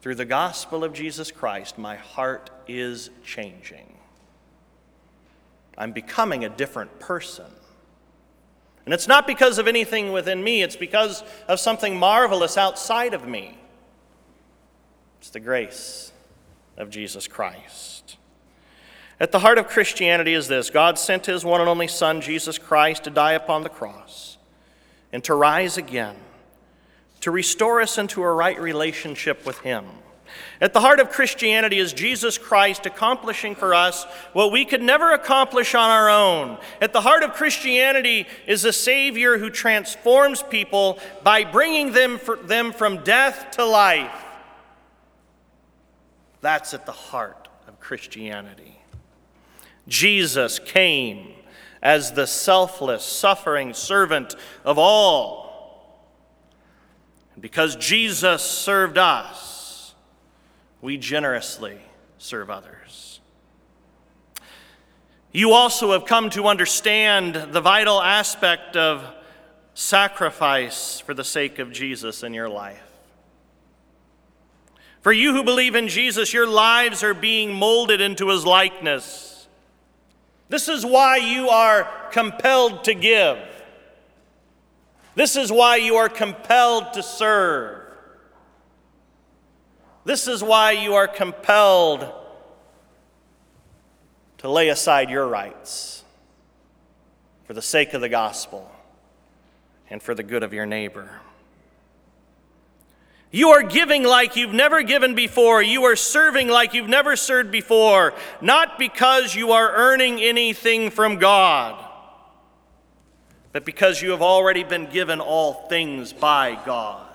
Through 0.00 0.16
the 0.16 0.24
gospel 0.24 0.84
of 0.84 0.92
Jesus 0.92 1.30
Christ, 1.30 1.78
my 1.78 1.96
heart 1.96 2.50
is 2.66 3.10
changing. 3.24 3.94
I'm 5.76 5.92
becoming 5.92 6.44
a 6.44 6.48
different 6.48 6.98
person. 6.98 7.46
And 8.84 8.94
it's 8.94 9.06
not 9.06 9.26
because 9.26 9.58
of 9.58 9.68
anything 9.68 10.12
within 10.12 10.42
me, 10.42 10.62
it's 10.62 10.76
because 10.76 11.22
of 11.46 11.60
something 11.60 11.98
marvelous 11.98 12.56
outside 12.56 13.14
of 13.14 13.28
me. 13.28 13.58
It's 15.20 15.30
the 15.30 15.40
grace 15.40 16.12
of 16.76 16.90
Jesus 16.90 17.28
Christ. 17.28 18.16
At 19.20 19.32
the 19.32 19.40
heart 19.40 19.58
of 19.58 19.68
Christianity 19.68 20.32
is 20.32 20.48
this 20.48 20.70
God 20.70 20.98
sent 20.98 21.26
his 21.26 21.44
one 21.44 21.60
and 21.60 21.68
only 21.68 21.88
Son, 21.88 22.20
Jesus 22.20 22.56
Christ, 22.56 23.04
to 23.04 23.10
die 23.10 23.32
upon 23.32 23.62
the 23.62 23.68
cross 23.68 24.38
and 25.12 25.22
to 25.24 25.34
rise 25.34 25.76
again, 25.76 26.16
to 27.20 27.30
restore 27.30 27.80
us 27.80 27.98
into 27.98 28.22
a 28.22 28.32
right 28.32 28.60
relationship 28.60 29.44
with 29.44 29.58
him. 29.60 29.84
At 30.60 30.72
the 30.72 30.80
heart 30.80 31.00
of 31.00 31.10
Christianity 31.10 31.78
is 31.78 31.92
Jesus 31.92 32.36
Christ 32.36 32.86
accomplishing 32.86 33.54
for 33.54 33.74
us 33.74 34.04
what 34.32 34.52
we 34.52 34.64
could 34.64 34.82
never 34.82 35.12
accomplish 35.12 35.74
on 35.74 35.90
our 35.90 36.10
own. 36.10 36.58
At 36.80 36.92
the 36.92 37.00
heart 37.00 37.22
of 37.22 37.32
Christianity 37.32 38.26
is 38.46 38.64
a 38.64 38.72
Savior 38.72 39.38
who 39.38 39.50
transforms 39.50 40.42
people 40.42 40.98
by 41.22 41.44
bringing 41.44 41.92
them, 41.92 42.20
them 42.42 42.72
from 42.72 43.04
death 43.04 43.52
to 43.52 43.64
life. 43.64 44.24
That's 46.40 46.74
at 46.74 46.86
the 46.86 46.92
heart 46.92 47.48
of 47.66 47.80
Christianity. 47.80 48.78
Jesus 49.86 50.58
came 50.58 51.32
as 51.82 52.12
the 52.12 52.26
selfless, 52.26 53.04
suffering 53.04 53.72
servant 53.74 54.34
of 54.64 54.78
all. 54.78 55.47
Because 57.40 57.76
Jesus 57.76 58.42
served 58.42 58.98
us, 58.98 59.94
we 60.80 60.96
generously 60.96 61.78
serve 62.18 62.50
others. 62.50 63.20
You 65.30 65.52
also 65.52 65.92
have 65.92 66.04
come 66.04 66.30
to 66.30 66.46
understand 66.46 67.34
the 67.52 67.60
vital 67.60 68.00
aspect 68.00 68.76
of 68.76 69.04
sacrifice 69.74 71.00
for 71.00 71.14
the 71.14 71.24
sake 71.24 71.58
of 71.58 71.70
Jesus 71.70 72.22
in 72.22 72.34
your 72.34 72.48
life. 72.48 72.82
For 75.00 75.12
you 75.12 75.32
who 75.32 75.44
believe 75.44 75.76
in 75.76 75.86
Jesus, 75.86 76.32
your 76.32 76.48
lives 76.48 77.04
are 77.04 77.14
being 77.14 77.52
molded 77.52 78.00
into 78.00 78.28
his 78.28 78.44
likeness. 78.44 79.46
This 80.48 80.68
is 80.68 80.84
why 80.84 81.18
you 81.18 81.48
are 81.50 81.88
compelled 82.10 82.84
to 82.84 82.94
give. 82.94 83.38
This 85.14 85.36
is 85.36 85.50
why 85.50 85.76
you 85.76 85.96
are 85.96 86.08
compelled 86.08 86.92
to 86.94 87.02
serve. 87.02 87.82
This 90.04 90.26
is 90.26 90.42
why 90.42 90.72
you 90.72 90.94
are 90.94 91.08
compelled 91.08 92.10
to 94.38 94.48
lay 94.48 94.68
aside 94.68 95.10
your 95.10 95.26
rights 95.26 96.04
for 97.44 97.52
the 97.52 97.62
sake 97.62 97.92
of 97.94 98.00
the 98.00 98.08
gospel 98.08 98.70
and 99.90 100.02
for 100.02 100.14
the 100.14 100.22
good 100.22 100.42
of 100.42 100.52
your 100.52 100.66
neighbor. 100.66 101.10
You 103.30 103.50
are 103.50 103.62
giving 103.62 104.04
like 104.04 104.36
you've 104.36 104.54
never 104.54 104.82
given 104.82 105.14
before. 105.14 105.62
You 105.62 105.84
are 105.84 105.96
serving 105.96 106.48
like 106.48 106.72
you've 106.72 106.88
never 106.88 107.14
served 107.16 107.50
before, 107.50 108.14
not 108.40 108.78
because 108.78 109.34
you 109.34 109.52
are 109.52 109.70
earning 109.74 110.20
anything 110.20 110.90
from 110.90 111.18
God, 111.18 111.84
but 113.52 113.64
because 113.64 114.02
you 114.02 114.10
have 114.10 114.22
already 114.22 114.64
been 114.64 114.86
given 114.90 115.20
all 115.20 115.68
things 115.68 116.12
by 116.12 116.58
God. 116.66 117.06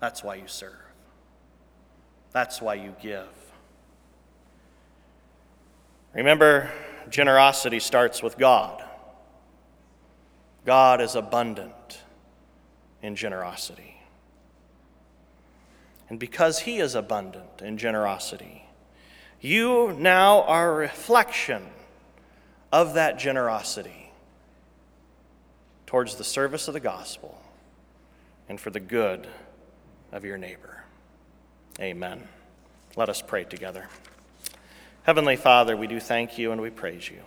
That's 0.00 0.24
why 0.24 0.36
you 0.36 0.48
serve. 0.48 0.72
That's 2.32 2.60
why 2.60 2.74
you 2.74 2.94
give. 3.00 3.28
Remember, 6.14 6.70
generosity 7.08 7.78
starts 7.78 8.22
with 8.22 8.38
God. 8.38 8.82
God 10.64 11.00
is 11.00 11.14
abundant 11.14 12.02
in 13.02 13.16
generosity. 13.16 13.96
And 16.08 16.18
because 16.18 16.60
He 16.60 16.78
is 16.78 16.94
abundant 16.94 17.62
in 17.62 17.78
generosity, 17.78 18.64
you 19.40 19.96
now 19.98 20.42
are 20.42 20.72
a 20.72 20.74
reflection 20.74 21.66
of 22.72 22.94
that 22.94 23.18
generosity 23.18 24.10
towards 25.86 26.16
the 26.16 26.24
service 26.24 26.68
of 26.68 26.74
the 26.74 26.80
gospel 26.80 27.38
and 28.48 28.58
for 28.58 28.70
the 28.70 28.80
good 28.80 29.28
of 30.10 30.24
your 30.24 30.38
neighbor. 30.38 30.84
Amen. 31.78 32.26
Let 32.96 33.08
us 33.08 33.22
pray 33.22 33.44
together. 33.44 33.88
Heavenly 35.04 35.36
Father, 35.36 35.76
we 35.76 35.86
do 35.86 36.00
thank 36.00 36.38
you 36.38 36.50
and 36.50 36.60
we 36.60 36.70
praise 36.70 37.10
you 37.10 37.20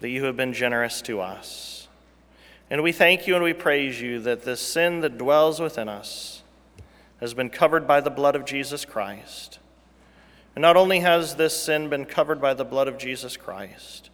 that 0.00 0.08
you 0.08 0.24
have 0.24 0.36
been 0.36 0.52
generous 0.52 1.00
to 1.02 1.20
us. 1.20 1.88
And 2.68 2.82
we 2.82 2.92
thank 2.92 3.26
you 3.26 3.34
and 3.34 3.44
we 3.44 3.52
praise 3.52 4.00
you 4.00 4.18
that 4.20 4.42
the 4.42 4.56
sin 4.56 5.00
that 5.00 5.16
dwells 5.16 5.60
within 5.60 5.88
us 5.88 6.42
has 7.20 7.32
been 7.32 7.48
covered 7.48 7.86
by 7.86 8.00
the 8.00 8.10
blood 8.10 8.36
of 8.36 8.44
Jesus 8.44 8.84
Christ. 8.84 9.58
And 10.54 10.62
not 10.62 10.76
only 10.76 11.00
has 11.00 11.36
this 11.36 11.56
sin 11.56 11.88
been 11.88 12.04
covered 12.04 12.40
by 12.40 12.54
the 12.54 12.64
blood 12.64 12.88
of 12.88 12.98
Jesus 12.98 13.36
Christ, 13.36 14.10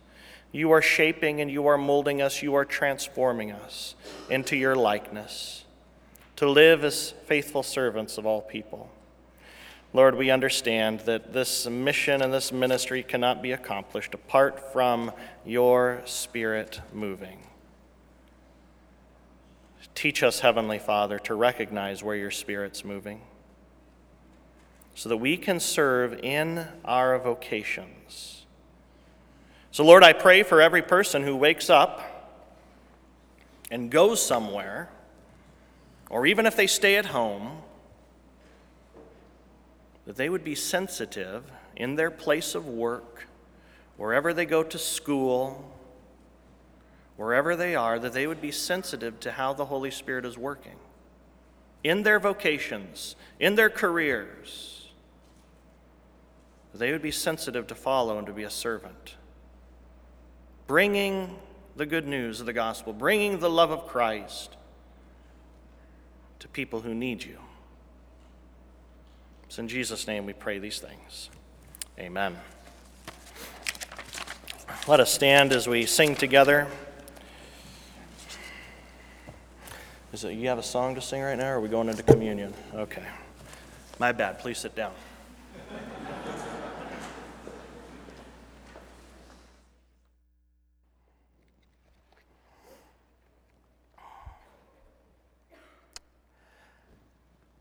you 0.52 0.70
are 0.70 0.82
shaping 0.82 1.40
and 1.40 1.50
you 1.50 1.66
are 1.66 1.78
molding 1.78 2.20
us, 2.22 2.42
you 2.42 2.54
are 2.54 2.64
transforming 2.64 3.50
us 3.50 3.94
into 4.30 4.56
your 4.56 4.76
likeness 4.76 5.64
to 6.36 6.48
live 6.48 6.84
as 6.84 7.12
faithful 7.26 7.62
servants 7.62 8.18
of 8.18 8.26
all 8.26 8.40
people. 8.40 8.90
Lord, 9.94 10.16
we 10.16 10.30
understand 10.30 11.00
that 11.00 11.32
this 11.32 11.68
mission 11.68 12.22
and 12.22 12.32
this 12.32 12.50
ministry 12.50 13.02
cannot 13.02 13.42
be 13.42 13.52
accomplished 13.52 14.14
apart 14.14 14.72
from 14.72 15.12
your 15.44 16.00
Spirit 16.04 16.80
moving. 16.92 17.38
Teach 19.94 20.22
us, 20.22 20.40
Heavenly 20.40 20.78
Father, 20.78 21.18
to 21.20 21.34
recognize 21.34 22.02
where 22.02 22.16
your 22.16 22.30
Spirit's 22.30 22.84
moving 22.84 23.20
so 24.94 25.08
that 25.08 25.18
we 25.18 25.36
can 25.36 25.60
serve 25.60 26.18
in 26.22 26.66
our 26.84 27.18
vocations. 27.18 28.41
So, 29.72 29.84
Lord, 29.84 30.04
I 30.04 30.12
pray 30.12 30.42
for 30.42 30.62
every 30.62 30.82
person 30.82 31.22
who 31.22 31.34
wakes 31.34 31.68
up 31.68 32.38
and 33.70 33.90
goes 33.90 34.24
somewhere 34.24 34.90
or 36.12 36.26
even 36.26 36.44
if 36.44 36.54
they 36.54 36.66
stay 36.66 36.96
at 36.96 37.06
home, 37.06 37.62
that 40.04 40.16
they 40.16 40.28
would 40.28 40.44
be 40.44 40.54
sensitive 40.54 41.42
in 41.74 41.94
their 41.94 42.10
place 42.10 42.54
of 42.54 42.68
work, 42.68 43.26
wherever 43.96 44.34
they 44.34 44.44
go 44.44 44.62
to 44.62 44.76
school, 44.76 45.72
wherever 47.16 47.56
they 47.56 47.74
are, 47.74 47.98
that 47.98 48.12
they 48.12 48.26
would 48.26 48.42
be 48.42 48.52
sensitive 48.52 49.18
to 49.20 49.32
how 49.32 49.54
the 49.54 49.64
Holy 49.64 49.90
Spirit 49.90 50.26
is 50.26 50.36
working 50.36 50.76
in 51.82 52.02
their 52.02 52.20
vocations, 52.20 53.16
in 53.40 53.54
their 53.54 53.70
careers. 53.70 54.90
They 56.74 56.92
would 56.92 57.02
be 57.02 57.10
sensitive 57.10 57.66
to 57.68 57.74
follow 57.74 58.18
and 58.18 58.26
to 58.26 58.34
be 58.34 58.42
a 58.42 58.50
servant, 58.50 59.14
bringing 60.72 61.36
the 61.76 61.84
good 61.84 62.08
news 62.08 62.40
of 62.40 62.46
the 62.46 62.52
gospel, 62.54 62.94
bringing 62.94 63.40
the 63.40 63.50
love 63.50 63.70
of 63.70 63.86
Christ 63.86 64.56
to 66.38 66.48
people 66.48 66.80
who 66.80 66.94
need 66.94 67.22
you. 67.22 67.36
It's 69.44 69.58
in 69.58 69.68
Jesus' 69.68 70.06
name 70.06 70.24
we 70.24 70.32
pray 70.32 70.58
these 70.58 70.78
things. 70.78 71.28
Amen. 71.98 72.38
Let 74.88 74.98
us 74.98 75.12
stand 75.12 75.52
as 75.52 75.68
we 75.68 75.84
sing 75.84 76.14
together. 76.14 76.66
Is 80.14 80.24
it 80.24 80.32
you 80.32 80.48
have 80.48 80.56
a 80.56 80.62
song 80.62 80.94
to 80.94 81.02
sing 81.02 81.20
right 81.20 81.36
now, 81.36 81.50
or 81.50 81.56
are 81.56 81.60
we 81.60 81.68
going 81.68 81.90
into 81.90 82.02
communion? 82.02 82.54
Okay. 82.72 83.04
My 83.98 84.12
bad. 84.12 84.38
Please 84.38 84.56
sit 84.56 84.74
down. 84.74 84.94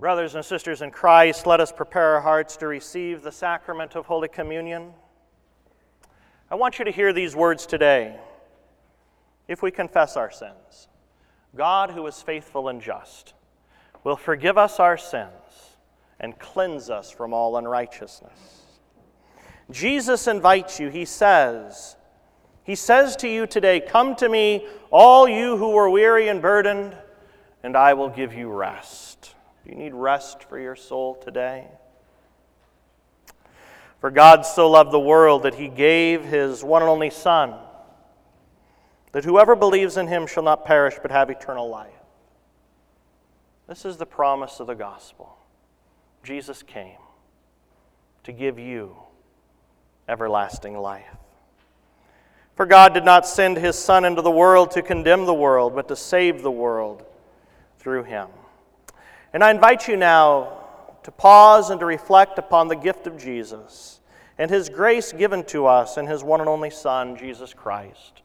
Brothers 0.01 0.33
and 0.33 0.43
sisters 0.43 0.81
in 0.81 0.89
Christ, 0.89 1.45
let 1.45 1.59
us 1.59 1.71
prepare 1.71 2.15
our 2.15 2.21
hearts 2.21 2.57
to 2.57 2.65
receive 2.65 3.21
the 3.21 3.31
sacrament 3.31 3.95
of 3.95 4.07
Holy 4.07 4.27
Communion. 4.27 4.93
I 6.49 6.55
want 6.55 6.79
you 6.79 6.85
to 6.85 6.91
hear 6.91 7.13
these 7.13 7.35
words 7.35 7.67
today. 7.67 8.19
If 9.47 9.61
we 9.61 9.69
confess 9.69 10.17
our 10.17 10.31
sins, 10.31 10.87
God, 11.55 11.91
who 11.91 12.07
is 12.07 12.19
faithful 12.19 12.67
and 12.67 12.81
just, 12.81 13.35
will 14.03 14.15
forgive 14.15 14.57
us 14.57 14.79
our 14.79 14.97
sins 14.97 15.77
and 16.19 16.39
cleanse 16.39 16.89
us 16.89 17.11
from 17.11 17.31
all 17.31 17.55
unrighteousness. 17.57 18.63
Jesus 19.69 20.25
invites 20.25 20.79
you, 20.79 20.89
he 20.89 21.05
says, 21.05 21.95
He 22.63 22.73
says 22.73 23.15
to 23.17 23.29
you 23.29 23.45
today, 23.45 23.79
Come 23.79 24.15
to 24.15 24.27
me, 24.27 24.65
all 24.89 25.29
you 25.29 25.57
who 25.57 25.75
are 25.77 25.91
weary 25.91 26.27
and 26.27 26.41
burdened, 26.41 26.97
and 27.61 27.77
I 27.77 27.93
will 27.93 28.09
give 28.09 28.33
you 28.33 28.49
rest. 28.49 29.10
You 29.71 29.77
need 29.77 29.93
rest 29.93 30.43
for 30.43 30.59
your 30.59 30.75
soul 30.75 31.15
today? 31.15 31.65
For 34.01 34.11
God 34.11 34.45
so 34.45 34.69
loved 34.69 34.91
the 34.91 34.99
world 34.99 35.43
that 35.43 35.55
he 35.55 35.69
gave 35.69 36.25
his 36.25 36.61
one 36.61 36.81
and 36.81 36.89
only 36.89 37.09
Son 37.09 37.53
that 39.13 39.23
whoever 39.23 39.55
believes 39.55 39.95
in 39.95 40.07
him 40.07 40.27
shall 40.27 40.43
not 40.43 40.65
perish 40.65 40.95
but 41.01 41.09
have 41.09 41.29
eternal 41.29 41.69
life. 41.69 41.93
This 43.69 43.85
is 43.85 43.95
the 43.95 44.05
promise 44.05 44.59
of 44.59 44.67
the 44.67 44.75
gospel. 44.75 45.37
Jesus 46.21 46.63
came 46.63 46.99
to 48.25 48.33
give 48.33 48.59
you 48.59 48.97
everlasting 50.09 50.77
life. 50.77 51.15
For 52.57 52.65
God 52.65 52.93
did 52.93 53.05
not 53.05 53.25
send 53.25 53.55
his 53.55 53.79
Son 53.79 54.03
into 54.03 54.21
the 54.21 54.31
world 54.31 54.71
to 54.71 54.81
condemn 54.81 55.25
the 55.25 55.33
world, 55.33 55.73
but 55.73 55.87
to 55.87 55.95
save 55.95 56.41
the 56.41 56.51
world 56.51 57.05
through 57.79 58.03
him. 58.03 58.27
And 59.33 59.43
I 59.43 59.51
invite 59.51 59.87
you 59.87 59.97
now 59.97 60.57
to 61.03 61.11
pause 61.11 61.69
and 61.69 61.79
to 61.79 61.85
reflect 61.85 62.37
upon 62.37 62.67
the 62.67 62.75
gift 62.75 63.07
of 63.07 63.17
Jesus 63.17 63.99
and 64.37 64.49
his 64.49 64.69
grace 64.69 65.11
given 65.11 65.43
to 65.45 65.67
us 65.67 65.97
in 65.97 66.07
his 66.07 66.23
one 66.23 66.39
and 66.39 66.49
only 66.49 66.69
Son, 66.69 67.15
Jesus 67.15 67.53
Christ. 67.53 68.21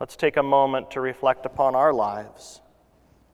Let's 0.00 0.16
take 0.16 0.36
a 0.36 0.42
moment 0.42 0.90
to 0.92 1.00
reflect 1.00 1.46
upon 1.46 1.74
our 1.74 1.92
lives 1.92 2.60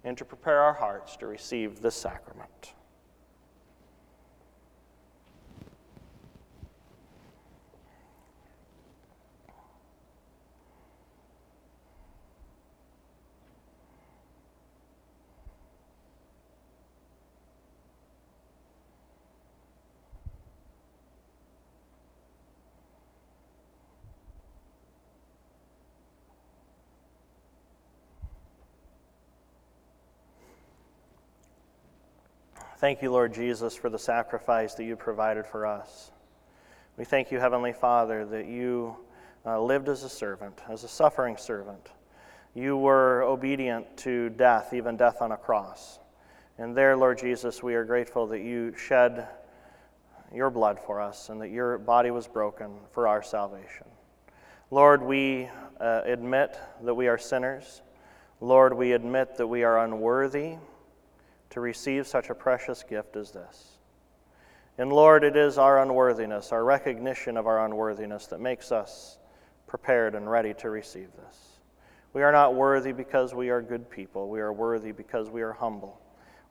and 0.05 0.17
to 0.19 0.25
prepare 0.25 0.61
our 0.61 0.75
hearts 0.75 1.17
to 1.17 1.27
receive 1.27 1.81
this 1.81 1.95
sacrament. 1.95 2.75
Thank 32.81 33.03
you, 33.03 33.11
Lord 33.11 33.35
Jesus, 33.35 33.77
for 33.77 33.91
the 33.91 33.99
sacrifice 33.99 34.73
that 34.77 34.85
you 34.85 34.97
provided 34.97 35.45
for 35.45 35.67
us. 35.67 36.13
We 36.97 37.05
thank 37.05 37.31
you, 37.31 37.39
Heavenly 37.39 37.75
Father, 37.75 38.25
that 38.25 38.47
you 38.47 38.97
uh, 39.45 39.61
lived 39.61 39.91
as 39.91 40.03
a 40.03 40.09
servant, 40.09 40.63
as 40.67 40.83
a 40.83 40.89
suffering 40.89 41.37
servant. 41.37 41.91
You 42.55 42.79
were 42.79 43.21
obedient 43.21 43.99
to 43.99 44.31
death, 44.31 44.73
even 44.73 44.97
death 44.97 45.21
on 45.21 45.31
a 45.33 45.37
cross. 45.37 45.99
And 46.57 46.75
there, 46.75 46.97
Lord 46.97 47.19
Jesus, 47.19 47.63
we 47.63 47.75
are 47.75 47.85
grateful 47.85 48.27
that 48.29 48.41
you 48.41 48.75
shed 48.75 49.29
your 50.35 50.49
blood 50.49 50.81
for 50.81 51.03
us 51.03 51.29
and 51.29 51.39
that 51.43 51.51
your 51.51 51.77
body 51.77 52.11
was 52.11 52.27
broken 52.27 52.71
for 52.93 53.07
our 53.07 53.23
salvation. 53.23 53.89
Lord, 54.71 55.03
we 55.03 55.51
uh, 55.79 56.01
admit 56.07 56.59
that 56.83 56.95
we 56.95 57.09
are 57.09 57.19
sinners. 57.19 57.83
Lord, 58.41 58.73
we 58.73 58.93
admit 58.93 59.37
that 59.37 59.49
we 59.49 59.65
are 59.65 59.85
unworthy 59.85 60.55
to 61.51 61.61
receive 61.61 62.07
such 62.07 62.31
a 62.31 62.35
precious 62.35 62.83
gift 62.83 63.17
as 63.17 63.33
this. 63.33 63.79
And 64.79 64.93
Lord, 64.93 65.25
it 65.25 65.37
is 65.37 65.59
our 65.59 65.83
unworthiness, 65.83 66.53
our 66.53 66.65
recognition 66.65 67.37
of 67.37 67.47
our 67.47 67.65
unworthiness, 67.65 68.27
that 68.29 68.41
makes 68.41 68.73
us 68.73 69.19
prepared 69.67 70.15
and 70.15 70.31
ready 70.31 70.55
to 70.55 70.71
receive 70.71 71.09
this. 71.17 71.61
We 72.13 72.23
are 72.23 72.33
not 72.33 72.55
worthy 72.55 72.93
because 72.93 73.35
we 73.35 73.51
are 73.51 73.63
good 73.63 73.89
people. 73.91 74.29
We 74.29 74.41
are 74.41 74.53
worthy 74.53 74.93
because 74.93 75.31
we 75.31 75.43
are 75.43 75.53
humble. 75.53 76.01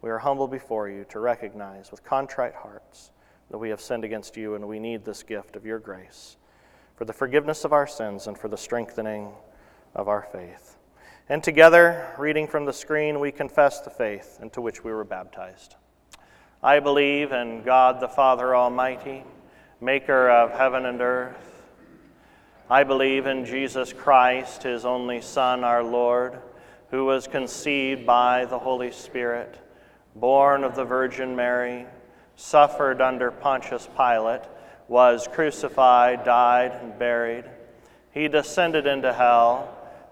We 0.02 0.10
are 0.10 0.20
humble 0.20 0.48
before 0.48 0.88
you 0.90 1.06
to 1.10 1.20
recognize 1.20 1.92
with 1.92 2.04
contrite 2.04 2.56
hearts 2.56 3.12
that 3.50 3.58
we 3.58 3.70
have 3.70 3.82
sinned 3.82 4.06
against 4.06 4.38
you 4.38 4.56
and 4.56 4.68
we 4.68 4.80
need 4.80 5.04
this 5.04 5.24
gift 5.24 5.56
of 5.56 5.66
your 5.66 5.80
grace 5.80 6.38
for 6.96 7.06
the 7.06 7.14
forgiveness 7.14 7.66
of 7.66 7.74
our 7.74 7.88
sins 7.88 8.28
and 8.28 8.38
for 8.38 8.48
the 8.48 8.58
strengthening 8.58 9.32
of 9.96 10.08
our 10.08 10.28
faith. 10.32 10.79
And 11.32 11.44
together, 11.44 12.08
reading 12.18 12.48
from 12.48 12.66
the 12.66 12.74
screen, 12.74 13.20
we 13.20 13.32
confess 13.32 13.82
the 13.82 13.92
faith 13.92 14.40
into 14.42 14.62
which 14.62 14.84
we 14.84 14.92
were 14.92 15.04
baptized. 15.04 15.76
I 16.64 16.80
believe 16.80 17.32
in 17.32 17.62
God 17.62 18.00
the 18.00 18.08
Father 18.08 18.56
Almighty, 18.56 19.24
maker 19.80 20.28
of 20.28 20.50
heaven 20.50 20.88
and 20.88 21.00
earth. 21.00 21.36
I 22.68 22.84
believe 22.84 23.28
in 23.28 23.46
Jesus 23.46 23.94
Christ, 23.94 24.64
his 24.64 24.86
only 24.86 25.22
Son, 25.22 25.64
our 25.64 25.84
Lord, 25.84 26.40
who 26.90 27.06
was 27.06 27.28
conceived 27.28 28.08
by 28.08 28.46
the 28.46 28.58
Holy 28.58 28.92
Spirit, 28.92 29.56
born 30.16 30.64
of 30.64 30.74
the 30.76 30.84
Virgin 30.84 31.36
Mary, 31.36 31.86
suffered 32.38 33.02
under 33.02 33.30
Pontius 33.30 33.88
Pilate, 33.96 34.42
was 34.88 35.28
crucified, 35.32 36.24
died, 36.24 36.72
and 36.82 36.98
buried. 36.98 37.46
He 38.16 38.28
descended 38.28 38.88
into 38.88 39.14
hell. 39.14 39.76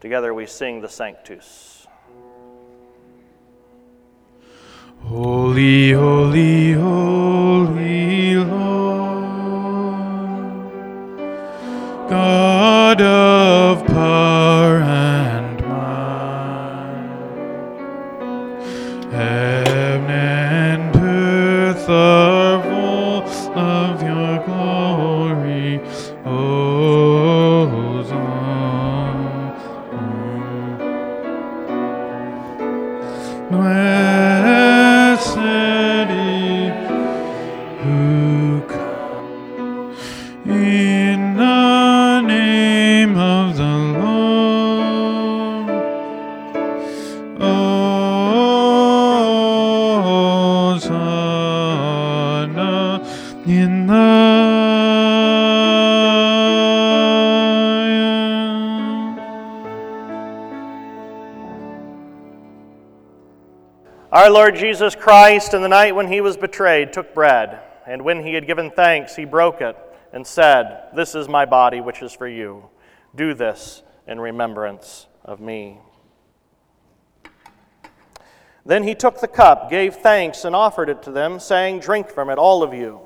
Together 0.00 0.34
we 0.34 0.46
sing 0.46 0.80
the 0.80 0.88
Sanctus. 0.88 1.86
Holy, 5.02 5.92
holy, 5.92 6.72
holy 6.72 8.34
Lord, 8.36 8.48
God 12.10 13.00
of 13.00 13.86
power 13.86 14.82
in 53.46 53.86
the 53.86 54.56
Our 64.12 64.30
Lord 64.30 64.56
Jesus 64.56 64.96
Christ, 64.96 65.52
in 65.52 65.62
the 65.62 65.68
night 65.68 65.94
when 65.94 66.08
he 66.08 66.20
was 66.20 66.36
betrayed, 66.36 66.92
took 66.92 67.12
bread, 67.12 67.60
and 67.86 68.02
when 68.02 68.24
he 68.24 68.32
had 68.34 68.46
given 68.46 68.70
thanks, 68.70 69.14
he 69.14 69.24
broke 69.24 69.60
it 69.60 69.76
and 70.12 70.26
said, 70.26 70.88
This 70.96 71.14
is 71.14 71.28
my 71.28 71.44
body, 71.44 71.80
which 71.80 72.02
is 72.02 72.12
for 72.12 72.26
you. 72.26 72.70
Do 73.14 73.34
this 73.34 73.82
in 74.06 74.18
remembrance 74.18 75.06
of 75.24 75.38
me. 75.38 75.78
Then 78.64 78.82
he 78.82 78.94
took 78.94 79.20
the 79.20 79.28
cup, 79.28 79.70
gave 79.70 79.96
thanks, 79.96 80.44
and 80.44 80.56
offered 80.56 80.88
it 80.88 81.02
to 81.02 81.12
them, 81.12 81.38
saying, 81.38 81.80
Drink 81.80 82.08
from 82.08 82.30
it, 82.30 82.38
all 82.38 82.62
of 82.62 82.72
you. 82.72 83.05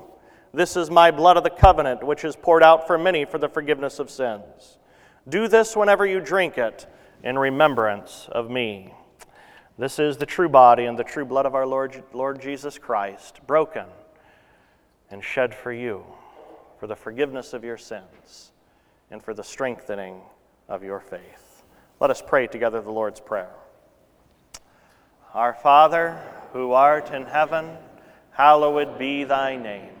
This 0.53 0.75
is 0.75 0.91
my 0.91 1.11
blood 1.11 1.37
of 1.37 1.43
the 1.43 1.49
covenant, 1.49 2.03
which 2.03 2.25
is 2.25 2.35
poured 2.35 2.63
out 2.63 2.85
for 2.85 2.97
many 2.97 3.23
for 3.23 3.37
the 3.37 3.47
forgiveness 3.47 3.99
of 3.99 4.09
sins. 4.09 4.77
Do 5.27 5.47
this 5.47 5.75
whenever 5.75 6.05
you 6.05 6.19
drink 6.19 6.57
it 6.57 6.87
in 7.23 7.39
remembrance 7.39 8.27
of 8.31 8.49
me. 8.49 8.93
This 9.77 9.97
is 9.97 10.17
the 10.17 10.25
true 10.25 10.49
body 10.49 10.85
and 10.85 10.99
the 10.99 11.03
true 11.03 11.23
blood 11.23 11.45
of 11.45 11.55
our 11.55 11.65
Lord, 11.65 12.03
Lord 12.11 12.41
Jesus 12.41 12.77
Christ, 12.77 13.39
broken 13.47 13.85
and 15.09 15.23
shed 15.23 15.55
for 15.55 15.71
you, 15.71 16.03
for 16.79 16.87
the 16.87 16.95
forgiveness 16.95 17.53
of 17.53 17.63
your 17.63 17.77
sins 17.77 18.51
and 19.09 19.23
for 19.23 19.33
the 19.33 19.43
strengthening 19.43 20.19
of 20.67 20.83
your 20.83 20.99
faith. 20.99 21.63
Let 21.99 22.11
us 22.11 22.21
pray 22.25 22.47
together 22.47 22.81
the 22.81 22.91
Lord's 22.91 23.19
Prayer. 23.19 23.51
Our 25.33 25.53
Father, 25.53 26.19
who 26.51 26.73
art 26.73 27.11
in 27.11 27.25
heaven, 27.25 27.77
hallowed 28.31 28.99
be 28.99 29.23
thy 29.23 29.55
name. 29.55 30.00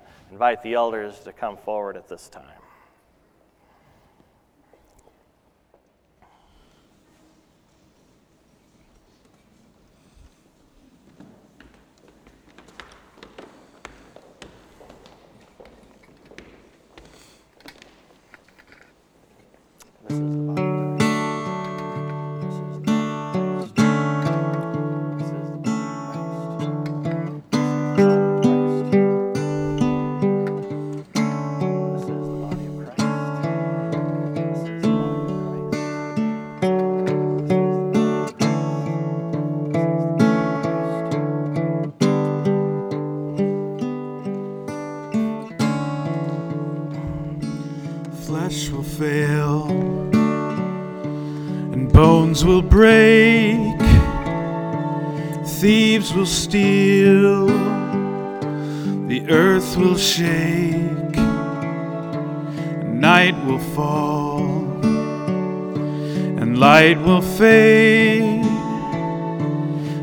Invite 0.31 0.63
the 0.63 0.75
elders 0.75 1.19
to 1.19 1.33
come 1.33 1.57
forward 1.57 1.97
at 1.97 2.07
this 2.07 2.29
time. 2.29 2.60
Will 56.13 56.25
steal, 56.25 57.47
the 59.07 59.25
earth 59.29 59.77
will 59.77 59.95
shake, 59.97 61.15
night 62.85 63.33
will 63.45 63.59
fall, 63.73 64.65
and 66.37 66.57
light 66.59 66.99
will 66.99 67.21
fade. 67.21 68.43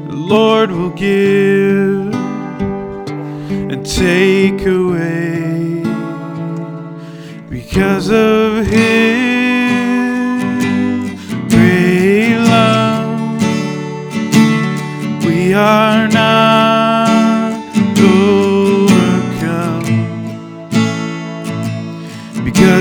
The 0.09 0.17
Lord 0.17 0.71
will 0.71 0.91
give 0.91 2.15
and 3.71 3.85
take 3.85 4.65
away. 4.67 5.83
Because 7.51 8.11
of 8.11 8.67
his 8.67 9.18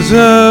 because 0.10 0.46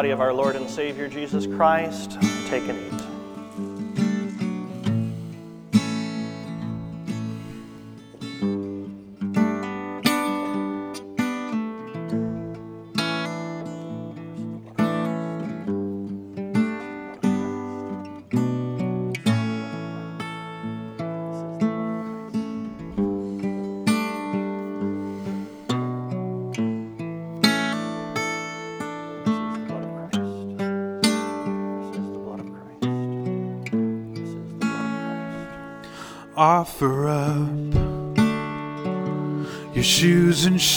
body 0.00 0.12
of 0.12 0.20
our 0.22 0.32
Lord 0.32 0.56
and 0.56 0.66
Savior 0.70 1.08
Jesus 1.08 1.46
Christ. 1.46 2.16
Take 2.46 2.66
and 2.70 2.78
eat. 2.86 2.89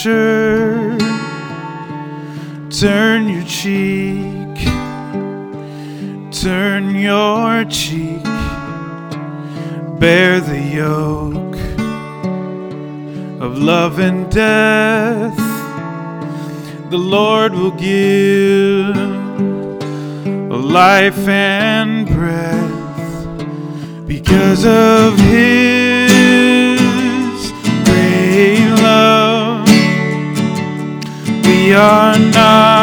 Turn 0.04 0.99
your 3.30 3.45
cheek, 3.45 4.58
turn 6.30 6.93
your 6.95 7.64
cheek. 7.64 8.22
Bear 10.01 10.41
the 10.41 10.60
yoke 10.60 11.56
of 13.41 13.58
love 13.58 13.99
and 13.99 14.30
death. 14.30 15.38
The 16.89 16.97
Lord 16.97 17.54
will 17.54 17.72
give 17.72 18.97
life 20.51 21.30
and 21.30 22.06
breath 22.08 24.06
because 24.06 24.66
of 24.66 25.18
his 25.18 25.72
are 31.76 32.19
not 32.19 32.82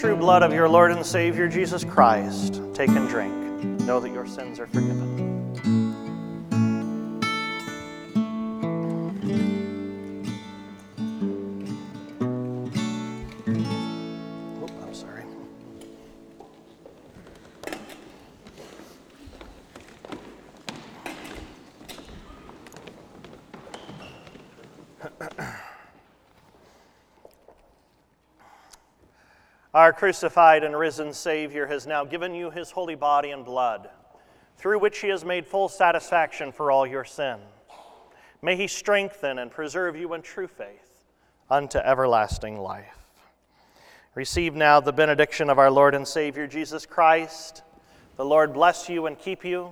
true 0.00 0.16
blood 0.16 0.42
of 0.42 0.50
your 0.50 0.66
Lord 0.66 0.92
and 0.92 1.04
Savior 1.04 1.46
Jesus 1.46 1.84
Christ. 1.84 2.62
Take 2.72 2.88
and 2.88 3.06
drink. 3.06 3.34
Know 3.82 4.00
that 4.00 4.08
your 4.08 4.26
sins 4.26 4.58
are 4.58 4.66
forgiven. 4.66 5.19
Our 29.80 29.94
crucified 29.94 30.62
and 30.62 30.78
risen 30.78 31.14
Savior 31.14 31.66
has 31.66 31.86
now 31.86 32.04
given 32.04 32.34
you 32.34 32.50
his 32.50 32.70
holy 32.70 32.96
body 32.96 33.30
and 33.30 33.46
blood, 33.46 33.88
through 34.58 34.78
which 34.78 34.98
he 34.98 35.08
has 35.08 35.24
made 35.24 35.46
full 35.46 35.70
satisfaction 35.70 36.52
for 36.52 36.70
all 36.70 36.86
your 36.86 37.06
sin. 37.06 37.38
May 38.42 38.56
he 38.56 38.66
strengthen 38.66 39.38
and 39.38 39.50
preserve 39.50 39.96
you 39.96 40.12
in 40.12 40.20
true 40.20 40.48
faith 40.48 41.06
unto 41.48 41.78
everlasting 41.78 42.58
life. 42.58 42.98
Receive 44.14 44.54
now 44.54 44.80
the 44.80 44.92
benediction 44.92 45.48
of 45.48 45.58
our 45.58 45.70
Lord 45.70 45.94
and 45.94 46.06
Savior 46.06 46.46
Jesus 46.46 46.84
Christ. 46.84 47.62
The 48.16 48.24
Lord 48.26 48.52
bless 48.52 48.86
you 48.86 49.06
and 49.06 49.18
keep 49.18 49.46
you. 49.46 49.70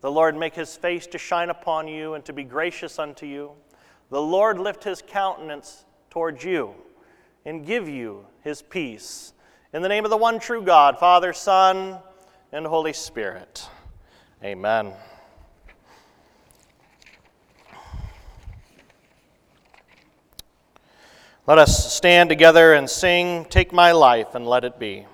The 0.00 0.10
Lord 0.10 0.34
make 0.34 0.54
his 0.54 0.78
face 0.78 1.06
to 1.08 1.18
shine 1.18 1.50
upon 1.50 1.88
you 1.88 2.14
and 2.14 2.24
to 2.24 2.32
be 2.32 2.44
gracious 2.44 2.98
unto 2.98 3.26
you. 3.26 3.50
The 4.08 4.22
Lord 4.22 4.58
lift 4.58 4.82
his 4.82 5.02
countenance 5.06 5.84
towards 6.08 6.42
you 6.42 6.72
and 7.44 7.66
give 7.66 7.86
you 7.86 8.24
his 8.42 8.62
peace. 8.62 9.34
In 9.74 9.80
the 9.80 9.88
name 9.88 10.04
of 10.04 10.10
the 10.10 10.18
one 10.18 10.38
true 10.38 10.60
God, 10.60 10.98
Father, 10.98 11.32
Son, 11.32 11.96
and 12.52 12.66
Holy 12.66 12.92
Spirit. 12.92 13.66
Amen. 14.44 14.92
Let 21.46 21.56
us 21.56 21.94
stand 21.94 22.28
together 22.28 22.74
and 22.74 22.88
sing, 22.88 23.46
Take 23.46 23.72
My 23.72 23.92
Life 23.92 24.34
and 24.34 24.46
Let 24.46 24.64
It 24.64 24.78
Be. 24.78 25.06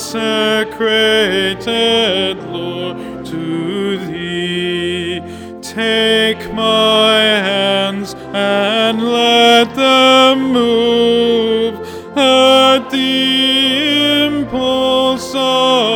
Lord, 2.46 3.26
to 3.26 3.98
thee. 4.06 5.20
Take 5.62 6.54
my 6.54 7.20
hands 7.20 8.16
and 8.34 9.04
let 9.04 9.76
them 9.76 10.54
move 10.54 11.76
at 12.18 12.90
the 12.90 14.28
impulse 14.28 15.36
of 15.36 15.95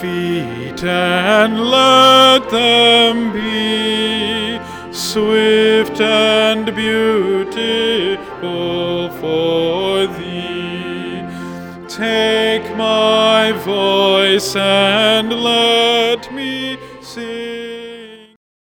feet 0.00 0.82
and 0.82 1.60
let 1.60 2.48
them 2.50 3.32
be 3.32 4.58
swift 4.92 6.00
and 6.00 6.74
beautiful 6.74 7.50
for 9.20 10.06
thee. 10.06 11.22
Take 11.86 12.74
my 12.76 13.52
voice 13.52 14.56
and 14.56 15.30
let. 15.32 15.99